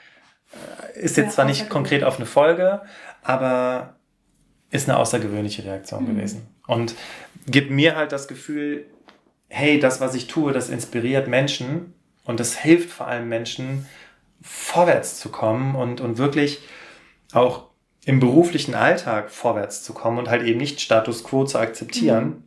[0.93, 2.81] äh, ist jetzt ja, zwar nicht konkret auf eine Folge,
[3.23, 3.94] aber
[4.71, 6.15] ist eine außergewöhnliche Reaktion mhm.
[6.15, 6.47] gewesen.
[6.67, 6.95] Und
[7.47, 8.85] gibt mir halt das Gefühl,
[9.47, 13.85] hey, das, was ich tue, das inspiriert Menschen und das hilft vor allem Menschen,
[14.41, 16.59] vorwärts zu kommen und, und wirklich
[17.33, 17.65] auch
[18.05, 22.25] im beruflichen Alltag vorwärts zu kommen und halt eben nicht Status quo zu akzeptieren.
[22.25, 22.43] Mhm.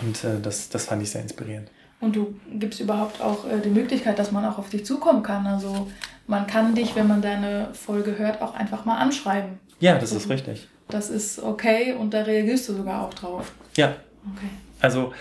[0.00, 1.70] Und äh, das, das fand ich sehr inspirierend.
[2.00, 5.46] Und du gibst überhaupt auch äh, die Möglichkeit, dass man auch auf dich zukommen kann.
[5.46, 5.90] Also
[6.26, 9.58] man kann dich, wenn man deine Folge hört, auch einfach mal anschreiben.
[9.80, 13.52] Ja, das ist richtig das ist okay und da reagierst du sogar auch drauf.
[13.76, 13.96] Ja.
[14.34, 14.48] Okay.
[14.80, 15.12] Also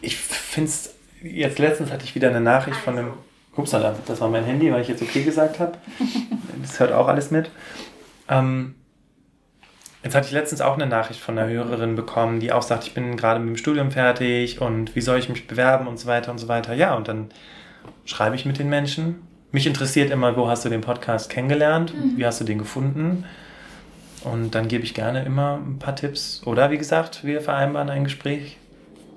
[0.00, 3.12] ich finde es, jetzt letztens hatte ich wieder eine Nachricht von einem,
[3.56, 5.72] ups, das war mein Handy, weil ich jetzt okay gesagt habe.
[6.62, 7.50] das hört auch alles mit.
[8.28, 8.74] Ähm,
[10.02, 12.94] jetzt hatte ich letztens auch eine Nachricht von einer Hörerin bekommen, die auch sagt, ich
[12.94, 16.30] bin gerade mit dem Studium fertig und wie soll ich mich bewerben und so weiter
[16.30, 16.74] und so weiter.
[16.74, 17.30] Ja, und dann
[18.04, 19.22] schreibe ich mit den Menschen.
[19.52, 21.94] Mich interessiert immer, wo hast du den Podcast kennengelernt?
[21.94, 22.16] Mhm.
[22.16, 23.24] Wie hast du den gefunden?
[24.26, 26.42] Und dann gebe ich gerne immer ein paar Tipps.
[26.44, 28.56] Oder wie gesagt, wir vereinbaren ein Gespräch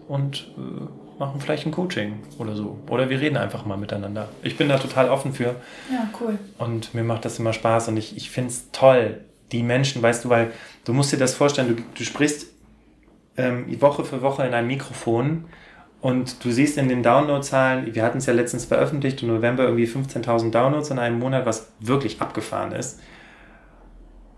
[0.08, 2.78] und äh, machen vielleicht ein Coaching oder so.
[2.88, 4.30] Oder wir reden einfach mal miteinander.
[4.44, 5.56] Ich bin da total offen für.
[5.92, 6.38] Ja, cool.
[6.60, 9.22] Und mir macht das immer Spaß und ich, ich finde es toll.
[9.52, 10.52] Die Menschen, weißt du, weil
[10.86, 12.46] du musst dir das vorstellen, du, du sprichst
[13.36, 15.46] ähm, Woche für Woche in ein Mikrofon
[16.02, 19.88] und du siehst in den Downloadzahlen, wir hatten es ja letztens veröffentlicht, im November irgendwie
[19.88, 23.00] 15.000 Downloads in einem Monat, was wirklich abgefahren ist.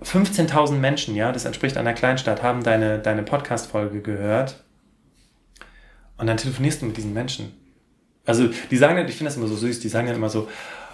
[0.04, 4.64] 15.000 Menschen, ja, das entspricht einer Kleinstadt, haben deine, deine Podcast-Folge gehört.
[6.18, 7.54] Und dann telefonierst du mit diesen Menschen.
[8.26, 10.48] Also, die sagen ja, ich finde das immer so süß, die sagen ja immer so,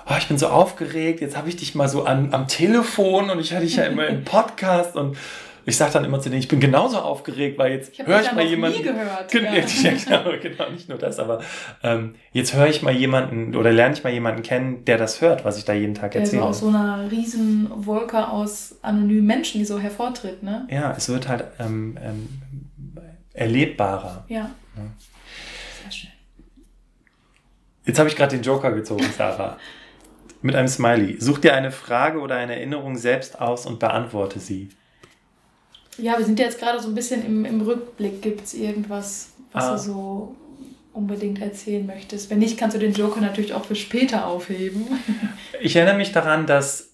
[0.10, 3.40] oh, ich bin so aufgeregt, jetzt habe ich dich mal so an, am Telefon und
[3.40, 5.18] ich hatte dich ja immer im Podcast und
[5.68, 8.46] Ich sage dann immer zu denen, ich bin genauso aufgeregt, weil jetzt höre ich, mal
[8.46, 8.78] jemanden.
[8.78, 9.30] Nie gehört.
[9.30, 9.60] Gen ja.
[9.62, 11.42] genau, genau, nicht nur das, aber
[11.84, 15.44] ähm, jetzt höre ich mal jemanden oder lerne ich mal jemanden kennen, der das hört,
[15.44, 16.42] was ich da jeden Tag erzähle.
[16.42, 20.66] Der so aus so einer riesen Wolke aus anonymen Menschen, die so hervortritt, ne?
[20.72, 22.30] Ja, es wird halt ähm, ähm,
[23.34, 24.24] erlebbarer.
[24.30, 24.38] Ja.
[24.38, 24.84] ja.
[25.84, 26.10] Sehr schön.
[27.84, 29.58] Jetzt habe ich gerade den Joker gezogen, Sarah.
[30.42, 31.18] Mit einem Smiley.
[31.20, 34.70] Such dir eine Frage oder eine Erinnerung selbst aus und beantworte sie.
[35.98, 38.22] Ja, wir sind jetzt gerade so ein bisschen im, im Rückblick.
[38.22, 39.72] Gibt es irgendwas, was ah.
[39.72, 40.36] du so
[40.94, 42.30] unbedingt erzählen möchtest?
[42.30, 44.88] Wenn nicht, kannst du den Joker natürlich auch für später aufheben.
[45.60, 46.90] Ich erinnere mich daran, dass.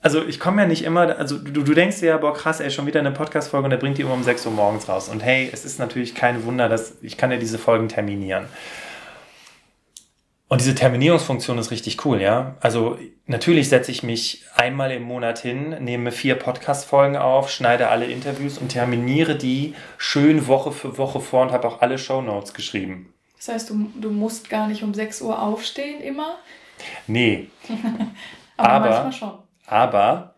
[0.00, 2.70] Also ich komme ja nicht immer, also du, du denkst dir ja, boah krass, ey,
[2.70, 5.08] schon wieder eine Podcast-Folge und der bringt die immer um 6 Uhr morgens raus.
[5.08, 8.44] Und hey, es ist natürlich kein Wunder, dass ich kann ja diese Folgen terminieren.
[10.48, 12.56] Und diese Terminierungsfunktion ist richtig cool, ja.
[12.60, 18.06] Also natürlich setze ich mich einmal im Monat hin, nehme vier Podcast-Folgen auf, schneide alle
[18.06, 22.52] Interviews und terminiere die schön Woche für Woche vor und habe auch alle Show Notes
[22.52, 23.14] geschrieben.
[23.38, 26.36] Das heißt, du, du musst gar nicht um 6 Uhr aufstehen immer?
[27.06, 27.48] Nee.
[28.56, 29.38] aber, aber manchmal schon.
[29.66, 30.34] Aber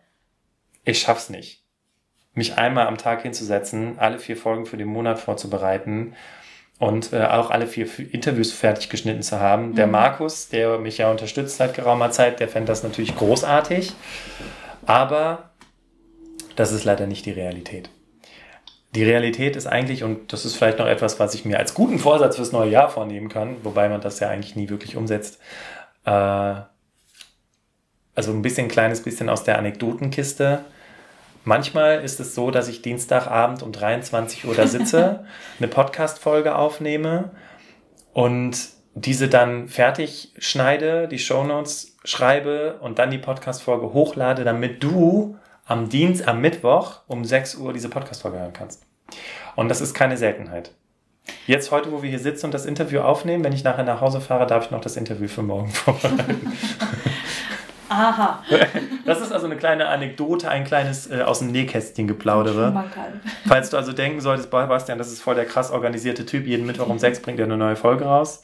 [0.85, 1.63] ich schaff's nicht.
[2.33, 6.15] Mich einmal am Tag hinzusetzen, alle vier Folgen für den Monat vorzubereiten
[6.79, 9.69] und äh, auch alle vier Interviews fertig geschnitten zu haben.
[9.69, 9.75] Mhm.
[9.75, 13.93] Der Markus, der mich ja unterstützt seit geraumer Zeit, der fände das natürlich großartig,
[14.85, 15.51] aber
[16.55, 17.89] das ist leider nicht die Realität.
[18.95, 21.99] Die Realität ist eigentlich, und das ist vielleicht noch etwas, was ich mir als guten
[21.99, 25.39] Vorsatz fürs neue Jahr vornehmen kann, wobei man das ja eigentlich nie wirklich umsetzt,
[26.05, 26.09] äh,
[28.15, 30.65] also ein bisschen kleines bisschen aus der Anekdotenkiste
[31.47, 35.23] Manchmal ist es so, dass ich Dienstagabend um 23 Uhr da sitze,
[35.59, 37.31] eine Podcast-Folge aufnehme
[38.11, 38.57] und
[38.95, 45.87] diese dann fertig schneide, die Shownotes schreibe und dann die Podcast-Folge hochlade, damit du am
[45.87, 48.83] Dienst, am Mittwoch um 6 Uhr diese Podcast-Folge hören kannst.
[49.55, 50.71] Und das ist keine Seltenheit.
[51.45, 54.19] Jetzt heute, wo wir hier sitzen und das Interview aufnehmen, wenn ich nachher nach Hause
[54.19, 56.51] fahre, darf ich noch das Interview für morgen vorbereiten.
[57.89, 58.43] Aha.
[59.05, 62.83] Das ist also eine kleine Anekdote, ein kleines äh, aus dem Nähkästchen geplaudere.
[63.47, 66.89] Falls du also denken solltest, Bastian, das ist voll der krass organisierte Typ, jeden Mittwoch
[66.89, 68.43] um sechs bringt er eine neue Folge raus.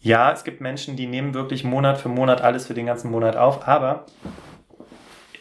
[0.00, 3.36] Ja, es gibt Menschen, die nehmen wirklich Monat für Monat alles für den ganzen Monat
[3.36, 4.06] auf, aber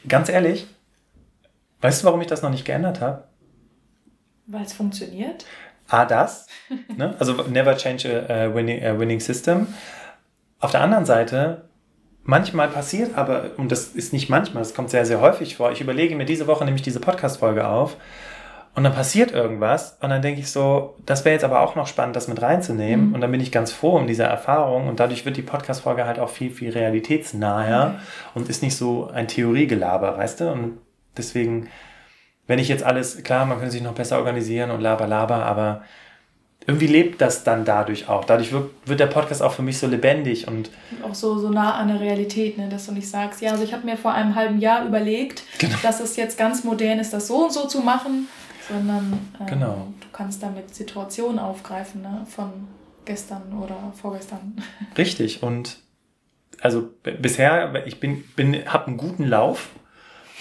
[0.07, 0.65] ganz ehrlich,
[1.81, 3.25] weißt du, warum ich das noch nicht geändert habe?
[4.47, 5.45] Weil es funktioniert.
[5.87, 6.47] A, das.
[6.97, 7.15] ne?
[7.19, 9.67] Also never change a, a winning, a winning system.
[10.59, 11.66] Auf der anderen Seite
[12.29, 15.79] Manchmal passiert aber, und das ist nicht manchmal, das kommt sehr, sehr häufig vor, ich
[15.79, 17.95] überlege mir diese Woche nämlich diese Podcast-Folge auf
[18.75, 21.87] und dann passiert irgendwas und dann denke ich so, das wäre jetzt aber auch noch
[21.87, 23.15] spannend, das mit reinzunehmen mhm.
[23.15, 26.19] und dann bin ich ganz froh um diese Erfahrung und dadurch wird die Podcast-Folge halt
[26.19, 27.95] auch viel, viel realitätsnaher mhm.
[28.35, 30.51] und ist nicht so ein Theoriegelaber, weißt du?
[30.51, 30.79] Und
[31.15, 31.69] deswegen,
[32.45, 35.83] wenn ich jetzt alles, klar, man könnte sich noch besser organisieren und laber, laber, aber
[36.67, 38.25] irgendwie lebt das dann dadurch auch.
[38.25, 40.69] Dadurch wird, wird der Podcast auch für mich so lebendig und
[41.01, 42.67] auch so, so nah an der Realität, ne?
[42.67, 45.77] dass du nicht sagst, ja, also ich habe mir vor einem halben Jahr überlegt, genau.
[45.81, 48.27] dass es jetzt ganz modern ist, das so und so zu machen,
[48.69, 49.87] sondern ähm, genau.
[50.01, 52.27] du kannst damit Situationen aufgreifen ne?
[52.29, 52.51] von
[53.05, 54.61] gestern oder vorgestern.
[54.97, 55.77] Richtig und
[56.59, 59.69] also bisher, ich bin, bin, habe einen guten Lauf,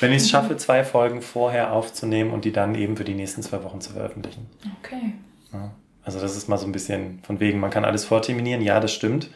[0.01, 3.43] wenn ich es schaffe, zwei Folgen vorher aufzunehmen und die dann eben für die nächsten
[3.43, 4.47] zwei Wochen zu veröffentlichen.
[4.83, 5.13] Okay.
[5.53, 5.71] Ja.
[6.07, 8.93] Also das ist mal so ein bisschen von wegen, man kann alles vorterminieren, ja, das
[8.93, 9.29] stimmt,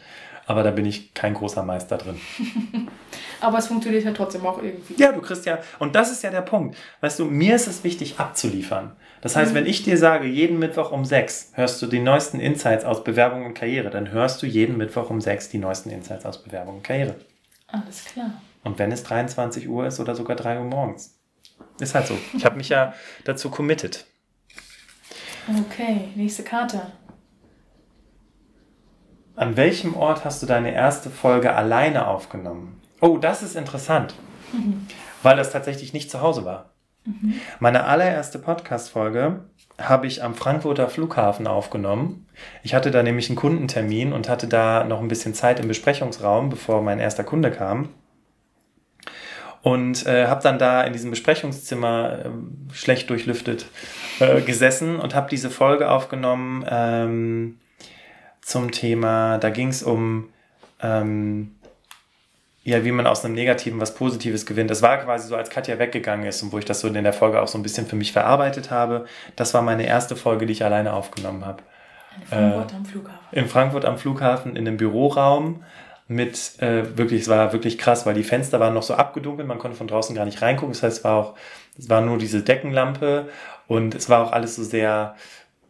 [0.45, 2.19] aber da bin ich kein großer Meister drin.
[3.41, 4.95] aber es funktioniert ja trotzdem auch irgendwie.
[4.95, 6.77] Ja, du kriegst ja, und das ist ja der Punkt.
[7.01, 8.93] Weißt du, mir ist es wichtig abzuliefern.
[9.19, 9.57] Das heißt, mhm.
[9.57, 13.45] wenn ich dir sage, jeden Mittwoch um sechs hörst du die neuesten Insights aus Bewerbung
[13.45, 16.83] und Karriere, dann hörst du jeden Mittwoch um sechs die neuesten Insights aus Bewerbung und
[16.83, 17.15] Karriere.
[17.67, 18.41] Alles klar.
[18.63, 21.19] Und wenn es 23 Uhr ist oder sogar 3 Uhr morgens.
[21.79, 22.17] Ist halt so.
[22.33, 22.93] Ich habe mich ja
[23.25, 24.05] dazu committed.
[25.47, 26.81] Okay, nächste Karte.
[29.35, 32.79] An welchem Ort hast du deine erste Folge alleine aufgenommen?
[32.99, 34.13] Oh, das ist interessant,
[34.53, 34.85] mhm.
[35.23, 36.73] weil das tatsächlich nicht zu Hause war.
[37.05, 37.35] Mhm.
[37.59, 39.45] Meine allererste Podcast-Folge
[39.79, 42.27] habe ich am Frankfurter Flughafen aufgenommen.
[42.61, 46.49] Ich hatte da nämlich einen Kundentermin und hatte da noch ein bisschen Zeit im Besprechungsraum,
[46.49, 47.89] bevor mein erster Kunde kam
[49.63, 52.29] und äh, habe dann da in diesem Besprechungszimmer äh,
[52.73, 53.65] schlecht durchlüftet
[54.21, 57.59] äh, gesessen und habe diese Folge aufgenommen ähm,
[58.41, 60.29] zum Thema, da ging es um
[60.81, 61.55] ähm,
[62.63, 64.69] ja, wie man aus einem Negativen was Positives gewinnt.
[64.69, 67.13] Das war quasi so, als Katja weggegangen ist und wo ich das so in der
[67.13, 69.05] Folge auch so ein bisschen für mich verarbeitet habe.
[69.35, 71.63] Das war meine erste Folge, die ich alleine aufgenommen habe.
[72.19, 73.19] In Frankfurt äh, am Flughafen.
[73.31, 75.63] In Frankfurt am Flughafen, in einem Büroraum
[76.07, 79.59] mit äh, wirklich, es war wirklich krass, weil die Fenster waren noch so abgedunkelt, man
[79.59, 80.73] konnte von draußen gar nicht reingucken.
[80.73, 81.35] Das heißt, es war auch,
[81.79, 83.29] es war nur diese Deckenlampe
[83.71, 85.15] und es war auch alles so sehr,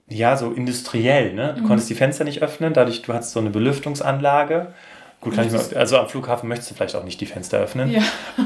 [0.08, 1.54] ja, so industriell, ne?
[1.54, 1.68] Du mhm.
[1.68, 4.74] konntest die Fenster nicht öffnen, dadurch, du hattest so eine Belüftungsanlage.
[5.20, 7.92] Gut, kann ich mal, also am Flughafen möchtest du vielleicht auch nicht die Fenster öffnen.
[7.92, 8.02] Ja.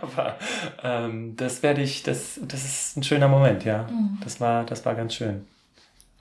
[0.00, 0.36] Aber
[0.84, 3.88] ähm, das werde ich, das, das ist ein schöner Moment, ja.
[3.90, 4.18] Mhm.
[4.22, 5.44] Das war, das war ganz schön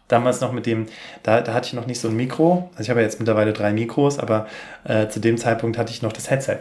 [0.07, 0.87] damals noch mit dem,
[1.21, 2.71] da, da hatte ich noch nicht so ein Mikro.
[2.71, 4.47] Also ich habe jetzt mittlerweile drei Mikros, aber
[4.83, 6.59] äh, zu dem Zeitpunkt hatte ich noch das Headset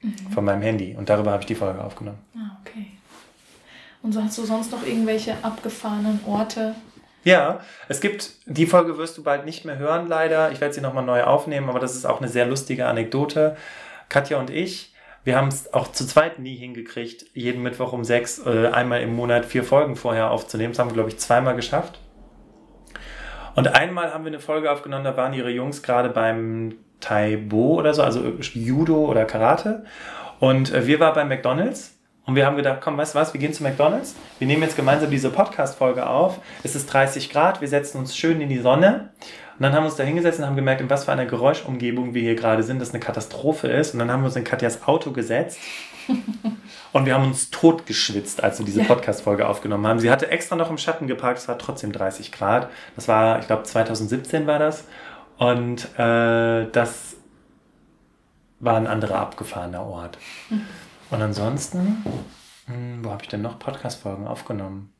[0.00, 0.14] mhm.
[0.32, 2.18] von meinem Handy und darüber habe ich die Folge aufgenommen.
[2.36, 2.93] Ah, okay.
[4.04, 6.74] Und so hast du sonst noch irgendwelche abgefahrenen Orte?
[7.24, 10.52] Ja, es gibt, die Folge wirst du bald nicht mehr hören, leider.
[10.52, 13.56] Ich werde sie nochmal neu aufnehmen, aber das ist auch eine sehr lustige Anekdote.
[14.10, 14.94] Katja und ich,
[15.24, 19.16] wir haben es auch zu zweit nie hingekriegt, jeden Mittwoch um sechs, äh, einmal im
[19.16, 20.74] Monat vier Folgen vorher aufzunehmen.
[20.74, 21.98] Das haben wir, glaube ich, zweimal geschafft.
[23.54, 27.94] Und einmal haben wir eine Folge aufgenommen, da waren ihre Jungs gerade beim Taibo oder
[27.94, 28.20] so, also
[28.52, 29.86] Judo oder Karate.
[30.40, 31.93] Und äh, wir waren bei McDonalds
[32.26, 34.76] und wir haben gedacht, komm, weißt du was, wir gehen zu McDonalds, wir nehmen jetzt
[34.76, 36.40] gemeinsam diese Podcast-Folge auf.
[36.62, 39.10] Es ist 30 Grad, wir setzen uns schön in die Sonne.
[39.58, 42.14] Und dann haben wir uns da hingesetzt und haben gemerkt, in was für einer Geräuschumgebung
[42.14, 43.92] wir hier gerade sind, dass eine Katastrophe ist.
[43.92, 45.58] Und dann haben wir uns in Katjas Auto gesetzt
[46.92, 48.84] und wir haben uns totgeschwitzt, als wir diese.
[48.84, 49.98] Podcast-Folge aufgenommen haben.
[49.98, 52.68] Sie hatte extra noch im Schatten geparkt, es war trotzdem 30 Grad.
[52.96, 54.84] Das war, ich glaube, 2017 war das.
[55.36, 57.16] Und äh, das
[58.60, 60.18] war ein anderer abgefahrener Ort.
[61.14, 61.20] Mhm.
[61.20, 62.04] Und ansonsten,
[62.66, 64.92] hm, wo habe ich denn noch Podcast-Folgen aufgenommen?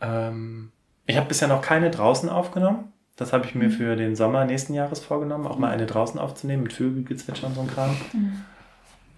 [0.00, 0.72] Ähm,
[1.06, 2.92] ich habe bisher noch keine draußen aufgenommen.
[3.16, 3.72] Das habe ich mir mhm.
[3.72, 7.60] für den Sommer nächsten Jahres vorgenommen, auch mal eine draußen aufzunehmen mit Vögelgezwitscher und so
[7.60, 7.96] ein Kram.
[8.12, 8.44] Mhm.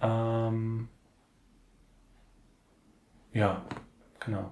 [0.01, 0.87] Ähm,
[3.31, 3.61] ja,
[4.19, 4.51] genau.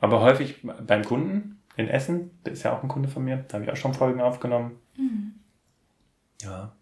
[0.00, 3.54] Aber häufig beim Kunden in Essen, der ist ja auch ein Kunde von mir, da
[3.54, 4.78] habe ich auch schon Folgen aufgenommen.
[4.96, 5.34] Mhm.
[6.42, 6.72] Ja.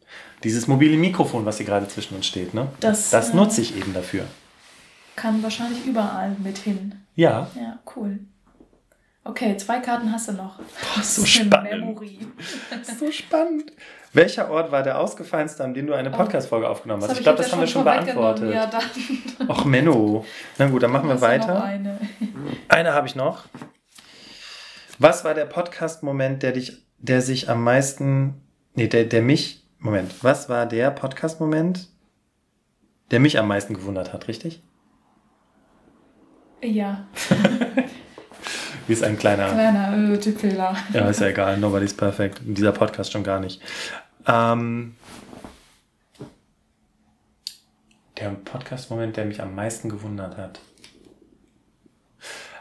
[0.43, 2.69] Dieses mobile Mikrofon, was hier gerade zwischen uns steht, ne?
[2.81, 4.25] Das, das äh, nutze ich eben dafür.
[5.17, 6.95] Kann wahrscheinlich überall mit hin.
[7.15, 7.51] Ja.
[7.55, 8.21] Ja, cool.
[9.23, 10.57] Okay, zwei Karten hast du noch.
[10.57, 11.71] Boah, so spannend.
[11.71, 12.19] Memory.
[12.99, 13.71] so spannend.
[14.15, 16.17] Welcher Ort war der ausgefallenste, an dem du eine oh.
[16.17, 17.13] Podcast-Folge aufgenommen hast?
[17.13, 18.53] Ich glaube, das haben wir schon beantwortet.
[18.53, 19.49] Ja, dann.
[19.49, 20.25] Och, Menno.
[20.59, 21.63] Na gut, dann machen wir weiter.
[21.63, 21.99] eine
[22.69, 23.45] eine habe ich noch.
[24.99, 28.43] Was war der Podcast-Moment, der dich, der sich am meisten,
[28.75, 31.89] nee, der, der mich, Moment, was war der Podcast-Moment,
[33.11, 34.63] der mich am meisten gewundert hat, richtig?
[36.63, 37.07] Ja.
[38.87, 39.49] Wie ist ein kleiner.
[39.49, 40.77] Kleiner äh, Tippfehler.
[40.93, 41.59] Ja, ist ja egal.
[41.59, 42.41] Nobody's perfect.
[42.45, 43.63] In dieser Podcast schon gar nicht.
[44.27, 44.97] Ähm,
[48.19, 50.61] der Podcast-Moment, der mich am meisten gewundert hat.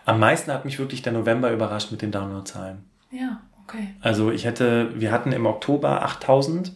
[0.06, 2.84] Am meisten hat mich wirklich der November überrascht mit den Downloadzahlen.
[3.12, 3.96] Ja, okay.
[4.02, 6.76] Also ich hätte, wir hatten im Oktober 8000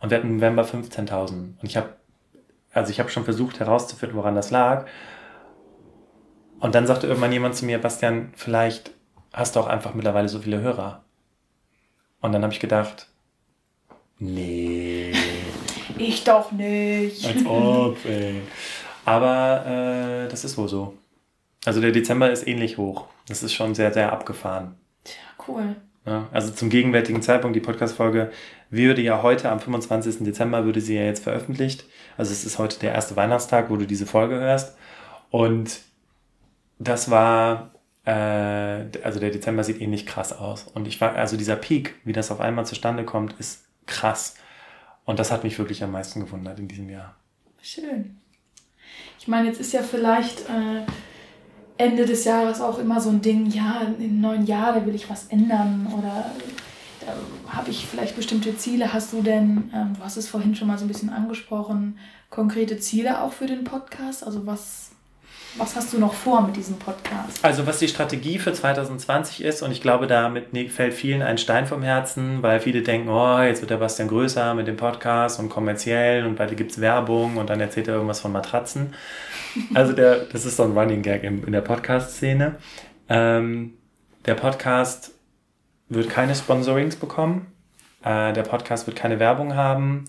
[0.00, 1.30] und wir hatten im November 15.000.
[1.30, 1.90] Und ich habe,
[2.72, 4.86] also ich habe schon versucht herauszufinden, woran das lag.
[6.58, 8.92] Und dann sagte irgendwann jemand zu mir, Bastian, vielleicht
[9.32, 11.04] hast du auch einfach mittlerweile so viele Hörer.
[12.20, 13.08] Und dann habe ich gedacht,
[14.18, 15.12] nee.
[15.98, 17.26] Ich doch nicht.
[17.26, 18.40] Als ob, ey.
[19.04, 20.94] Aber äh, das ist wohl so.
[21.66, 23.06] Also der Dezember ist ähnlich hoch.
[23.28, 24.76] Das ist schon sehr, sehr abgefahren.
[25.04, 25.76] Tja, cool.
[26.32, 28.30] Also zum gegenwärtigen Zeitpunkt, die Podcast-Folge
[28.70, 30.24] würde ja heute am 25.
[30.24, 31.84] Dezember, würde sie ja jetzt veröffentlicht.
[32.16, 34.76] Also es ist heute der erste Weihnachtstag, wo du diese Folge hörst.
[35.30, 35.80] Und
[36.78, 37.72] das war,
[38.04, 38.12] äh,
[39.02, 40.66] also der Dezember sieht ähnlich krass aus.
[40.74, 44.36] Und ich war, also dieser Peak, wie das auf einmal zustande kommt, ist krass.
[45.04, 47.16] Und das hat mich wirklich am meisten gewundert in diesem Jahr.
[47.62, 48.16] Schön.
[49.18, 50.82] Ich meine, jetzt ist ja vielleicht äh,
[51.80, 55.08] Ende des Jahres auch immer so ein Ding, ja, im neuen Jahr, da will ich
[55.08, 56.26] was ändern oder
[57.00, 57.14] da
[57.56, 58.92] habe ich vielleicht bestimmte Ziele.
[58.92, 62.78] Hast du denn, ähm, du hast es vorhin schon mal so ein bisschen angesprochen, konkrete
[62.78, 64.24] Ziele auch für den Podcast?
[64.24, 64.90] Also was
[65.56, 67.44] was hast du noch vor mit diesem Podcast?
[67.44, 71.38] Also was die Strategie für 2020 ist, und ich glaube, damit ne, fällt vielen ein
[71.38, 75.40] Stein vom Herzen, weil viele denken, oh, jetzt wird der Bastian größer mit dem Podcast
[75.40, 78.94] und kommerziell und bald gibt es Werbung und dann erzählt er irgendwas von Matratzen.
[79.74, 82.56] Also der, das ist so ein Running Gag in, in der Podcast-Szene.
[83.08, 83.74] Ähm,
[84.26, 85.12] der Podcast
[85.88, 87.46] wird keine Sponsorings bekommen.
[88.04, 90.04] Äh, der Podcast wird keine Werbung haben.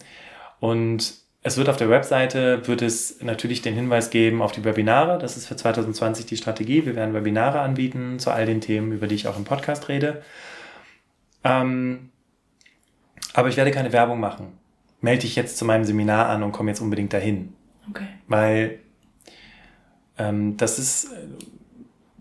[0.59, 1.13] Und
[1.43, 5.17] es wird auf der Webseite, wird es natürlich den Hinweis geben auf die Webinare.
[5.17, 6.85] Das ist für 2020 die Strategie.
[6.85, 10.21] Wir werden Webinare anbieten zu all den Themen, über die ich auch im Podcast rede.
[11.43, 12.11] Ähm,
[13.33, 14.59] aber ich werde keine Werbung machen.
[14.99, 17.53] Melde dich jetzt zu meinem Seminar an und komm jetzt unbedingt dahin.
[17.89, 18.05] Okay.
[18.27, 18.79] Weil
[20.17, 21.09] ähm, das ist,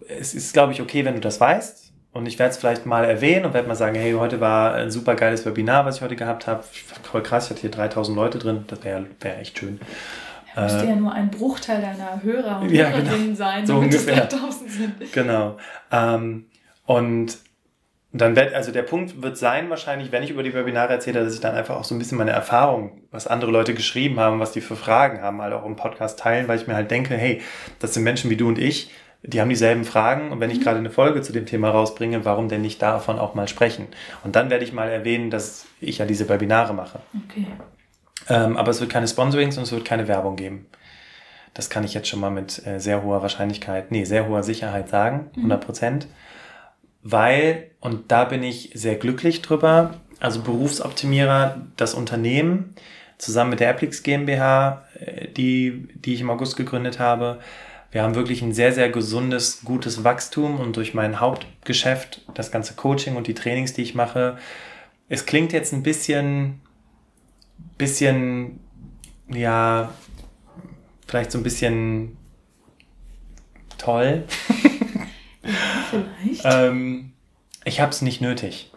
[0.08, 1.92] es ist, glaube ich, okay, wenn du das weißt.
[2.12, 4.90] und ich werde es vielleicht mal erwähnen und werde mal sagen, hey, heute war ein
[4.90, 6.64] super geiles Webinar, was ich heute gehabt habe.
[7.02, 8.64] Voll krass, ich hatte hier 3000 Leute drin.
[8.66, 9.80] Das wäre wär echt schön.
[10.56, 13.36] Ja, müsste äh, ja nur ein Bruchteil deiner Hörer und ja, Hörerinnen genau.
[13.36, 14.24] sein, so damit ungefähr.
[14.24, 15.12] es 3000 sind.
[15.12, 15.56] Genau.
[15.92, 16.46] Ähm,
[16.86, 17.38] und
[18.12, 21.34] dann wird, also der Punkt wird sein, wahrscheinlich, wenn ich über die Webinare erzähle, dass
[21.34, 24.50] ich dann einfach auch so ein bisschen meine Erfahrung, was andere Leute geschrieben haben, was
[24.50, 27.40] die für Fragen haben, halt auch im Podcast teilen, weil ich mir halt denke, hey,
[27.78, 28.90] das sind Menschen wie du und ich,
[29.22, 30.62] die haben dieselben Fragen und wenn ich mhm.
[30.62, 33.86] gerade eine Folge zu dem Thema rausbringe, warum denn nicht davon auch mal sprechen?
[34.24, 37.00] Und dann werde ich mal erwähnen, dass ich ja diese Webinare mache.
[37.28, 37.46] Okay.
[38.28, 40.66] Ähm, aber es wird keine Sponsorings und es wird keine Werbung geben.
[41.54, 44.88] Das kann ich jetzt schon mal mit äh, sehr hoher Wahrscheinlichkeit, nee, sehr hoher Sicherheit
[44.88, 45.64] sagen, 100 mhm.
[45.64, 46.06] Prozent.
[46.06, 46.10] Mhm.
[47.02, 52.74] Weil, und da bin ich sehr glücklich drüber, also Berufsoptimierer, das Unternehmen,
[53.16, 57.40] zusammen mit der Applix GmbH, äh, die, die ich im August gegründet habe,
[57.92, 62.74] wir haben wirklich ein sehr, sehr gesundes, gutes Wachstum und durch mein Hauptgeschäft, das ganze
[62.74, 64.38] Coaching und die Trainings, die ich mache,
[65.08, 66.60] es klingt jetzt ein bisschen,
[67.78, 68.60] bisschen,
[69.28, 69.92] ja,
[71.08, 72.16] vielleicht so ein bisschen
[73.76, 74.22] toll.
[76.20, 76.42] vielleicht.
[76.44, 77.12] ähm,
[77.64, 78.72] ich habe es nicht nötig,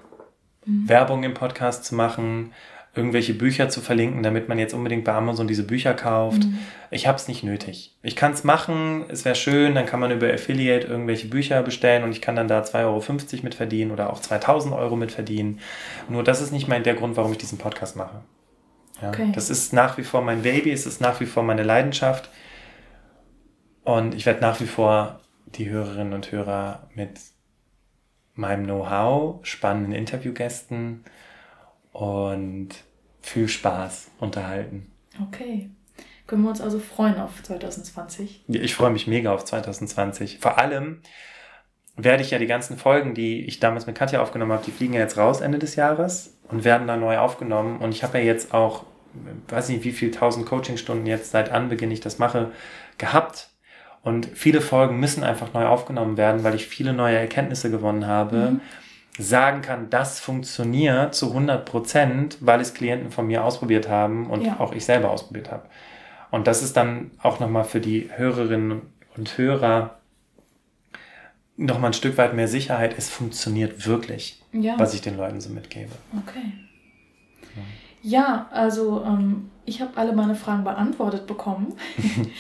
[0.66, 0.88] mhm.
[0.88, 2.54] Werbung im Podcast zu machen,
[2.96, 6.44] irgendwelche Bücher zu verlinken, damit man jetzt unbedingt bei Amazon diese Bücher kauft.
[6.44, 6.60] Mhm.
[6.92, 7.96] Ich habe es nicht nötig.
[8.04, 12.04] Ich kann es machen, es wäre schön, dann kann man über Affiliate irgendwelche Bücher bestellen
[12.04, 15.60] und ich kann dann da 2,50 Euro mit verdienen oder auch 2000 Euro mit verdienen.
[16.08, 18.22] Nur das ist nicht mein der Grund, warum ich diesen Podcast mache.
[19.02, 19.32] Ja, okay.
[19.34, 22.30] Das ist nach wie vor mein Baby, es ist nach wie vor meine Leidenschaft
[23.84, 27.20] und ich werde nach wie vor die Hörerinnen und Hörer mit
[28.36, 31.04] meinem Know-how, spannenden Interviewgästen,
[31.94, 32.70] und
[33.22, 34.92] viel Spaß unterhalten.
[35.22, 35.70] Okay.
[36.28, 38.46] Können wir uns also freuen auf 2020?
[38.48, 40.40] Ich freue mich mega auf 2020.
[40.40, 41.02] Vor allem
[41.96, 44.94] werde ich ja die ganzen Folgen, die ich damals mit Katja aufgenommen habe, die fliegen
[44.94, 47.80] ja jetzt raus Ende des Jahres und werden dann neu aufgenommen.
[47.80, 48.86] Und ich habe ja jetzt auch,
[49.50, 52.52] weiß nicht wie viel tausend Coachingstunden jetzt seit Anbeginn ich das mache,
[52.98, 53.50] gehabt.
[54.04, 58.52] Und viele Folgen müssen einfach neu aufgenommen werden, weil ich viele neue Erkenntnisse gewonnen habe.
[58.52, 58.62] Mhm
[59.18, 64.44] sagen kann, das funktioniert zu 100 Prozent, weil es Klienten von mir ausprobiert haben und
[64.44, 64.60] ja.
[64.60, 65.66] auch ich selber ausprobiert habe.
[66.32, 68.82] Und das ist dann auch nochmal für die Hörerinnen
[69.16, 70.00] und Hörer
[71.58, 72.96] nochmal ein Stück weit mehr Sicherheit.
[72.98, 74.74] Es funktioniert wirklich, ja.
[74.80, 75.92] was ich den Leuten so mitgebe.
[76.26, 76.52] Okay.
[78.02, 81.74] Ja, also ähm, ich habe alle meine Fragen beantwortet bekommen.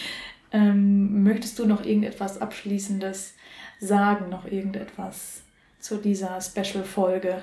[0.54, 3.34] ähm, möchtest du noch irgendetwas Abschließendes
[3.80, 5.42] sagen, noch irgendetwas
[5.80, 7.42] zu dieser Special-Folge?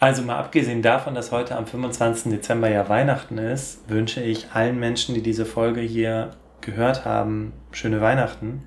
[0.00, 2.32] Also mal abgesehen davon, dass heute am 25.
[2.32, 8.00] Dezember ja Weihnachten ist, wünsche ich allen Menschen, die diese Folge hier gehört haben, schöne
[8.00, 8.62] Weihnachten.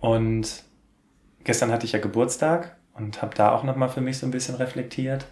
[0.00, 0.64] Und
[1.44, 4.56] gestern hatte ich ja Geburtstag und habe da auch nochmal für mich so ein bisschen
[4.56, 5.26] reflektiert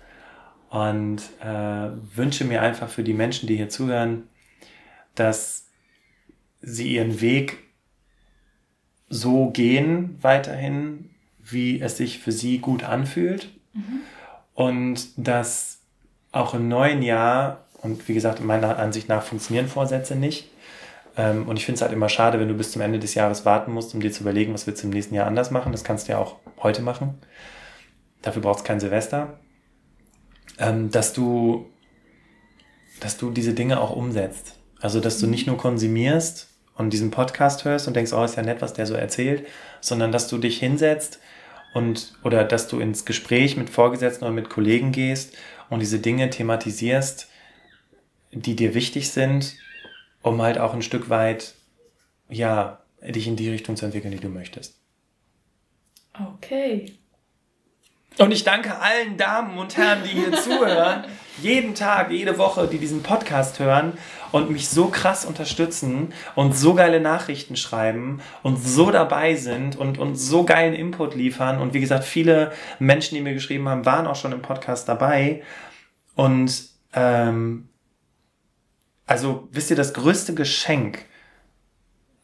[0.71, 4.29] und äh, wünsche mir einfach für die Menschen, die hier zuhören,
[5.15, 5.70] dass
[6.61, 7.59] sie ihren Weg
[9.09, 13.51] so gehen weiterhin, wie es sich für sie gut anfühlt.
[13.73, 14.01] Mhm.
[14.55, 15.81] Und dass
[16.33, 20.49] auch im neuen Jahr, und wie gesagt, meiner Ansicht nach funktionieren Vorsätze nicht.
[21.17, 23.45] Ähm, und ich finde es halt immer schade, wenn du bis zum Ende des Jahres
[23.45, 25.73] warten musst, um dir zu überlegen, was du im nächsten Jahr anders machen.
[25.73, 27.19] Das kannst du ja auch heute machen.
[28.23, 29.39] Dafür brauchst du kein Silvester.
[30.59, 31.67] Ähm, dass du,
[33.01, 34.57] dass du diese Dinge auch umsetzt.
[34.81, 36.50] Also, dass du nicht nur konsumierst
[36.81, 39.47] und diesen Podcast hörst und denkst, oh, ist ja nett, was der so erzählt,
[39.83, 41.21] sondern dass du dich hinsetzt
[41.75, 45.37] und oder dass du ins Gespräch mit Vorgesetzten oder mit Kollegen gehst
[45.69, 47.29] und diese Dinge thematisierst,
[48.33, 49.57] die dir wichtig sind,
[50.23, 51.53] um halt auch ein Stück weit,
[52.31, 54.81] ja, dich in die Richtung zu entwickeln, die du möchtest.
[56.15, 56.95] Okay.
[58.17, 61.05] Und ich danke allen Damen und Herren, die hier zuhören,
[61.43, 63.93] jeden Tag, jede Woche, die diesen Podcast hören
[64.33, 69.99] und mich so krass unterstützen und so geile Nachrichten schreiben und so dabei sind und,
[69.99, 71.61] und so geilen Input liefern.
[71.61, 75.43] Und wie gesagt, viele Menschen, die mir geschrieben haben, waren auch schon im Podcast dabei.
[76.15, 77.69] Und ähm,
[79.07, 81.07] also wisst ihr, das größte Geschenk,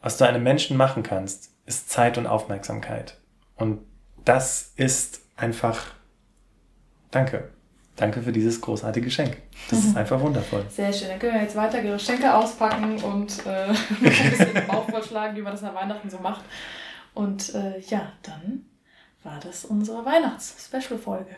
[0.00, 3.18] was du einem Menschen machen kannst, ist Zeit und Aufmerksamkeit.
[3.56, 3.80] Und
[4.24, 5.96] das ist einfach
[7.16, 7.55] Danke.
[7.96, 9.38] Danke für dieses großartige Geschenk.
[9.70, 10.64] Das ist einfach wundervoll.
[10.68, 11.08] Sehr schön.
[11.08, 15.52] Dann können wir jetzt weiter Geschenke auspacken und äh, ein bisschen Bauch vorschlagen, wie man
[15.52, 16.44] das an Weihnachten so macht.
[17.14, 18.66] Und äh, ja, dann
[19.24, 21.34] war das unsere Weihnachts-Special-Folge.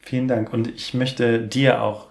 [0.00, 0.52] Vielen Dank.
[0.52, 2.06] Und ich möchte dir auch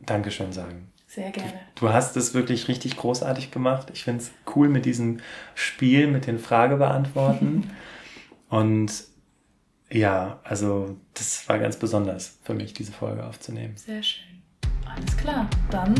[0.00, 0.92] Dankeschön sagen.
[1.08, 1.52] Sehr gerne.
[1.74, 3.88] Du hast es wirklich richtig großartig gemacht.
[3.92, 5.18] Ich finde es cool mit diesem
[5.54, 7.70] Spiel, mit den Fragebeantworten.
[8.48, 8.92] und
[9.92, 13.76] Ja, also das war ganz besonders für mich, diese Folge aufzunehmen.
[13.76, 14.42] Sehr schön.
[14.86, 15.48] Alles klar.
[15.70, 15.94] Dann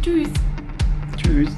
[0.00, 0.28] tschüss.
[1.16, 1.50] Tschüss.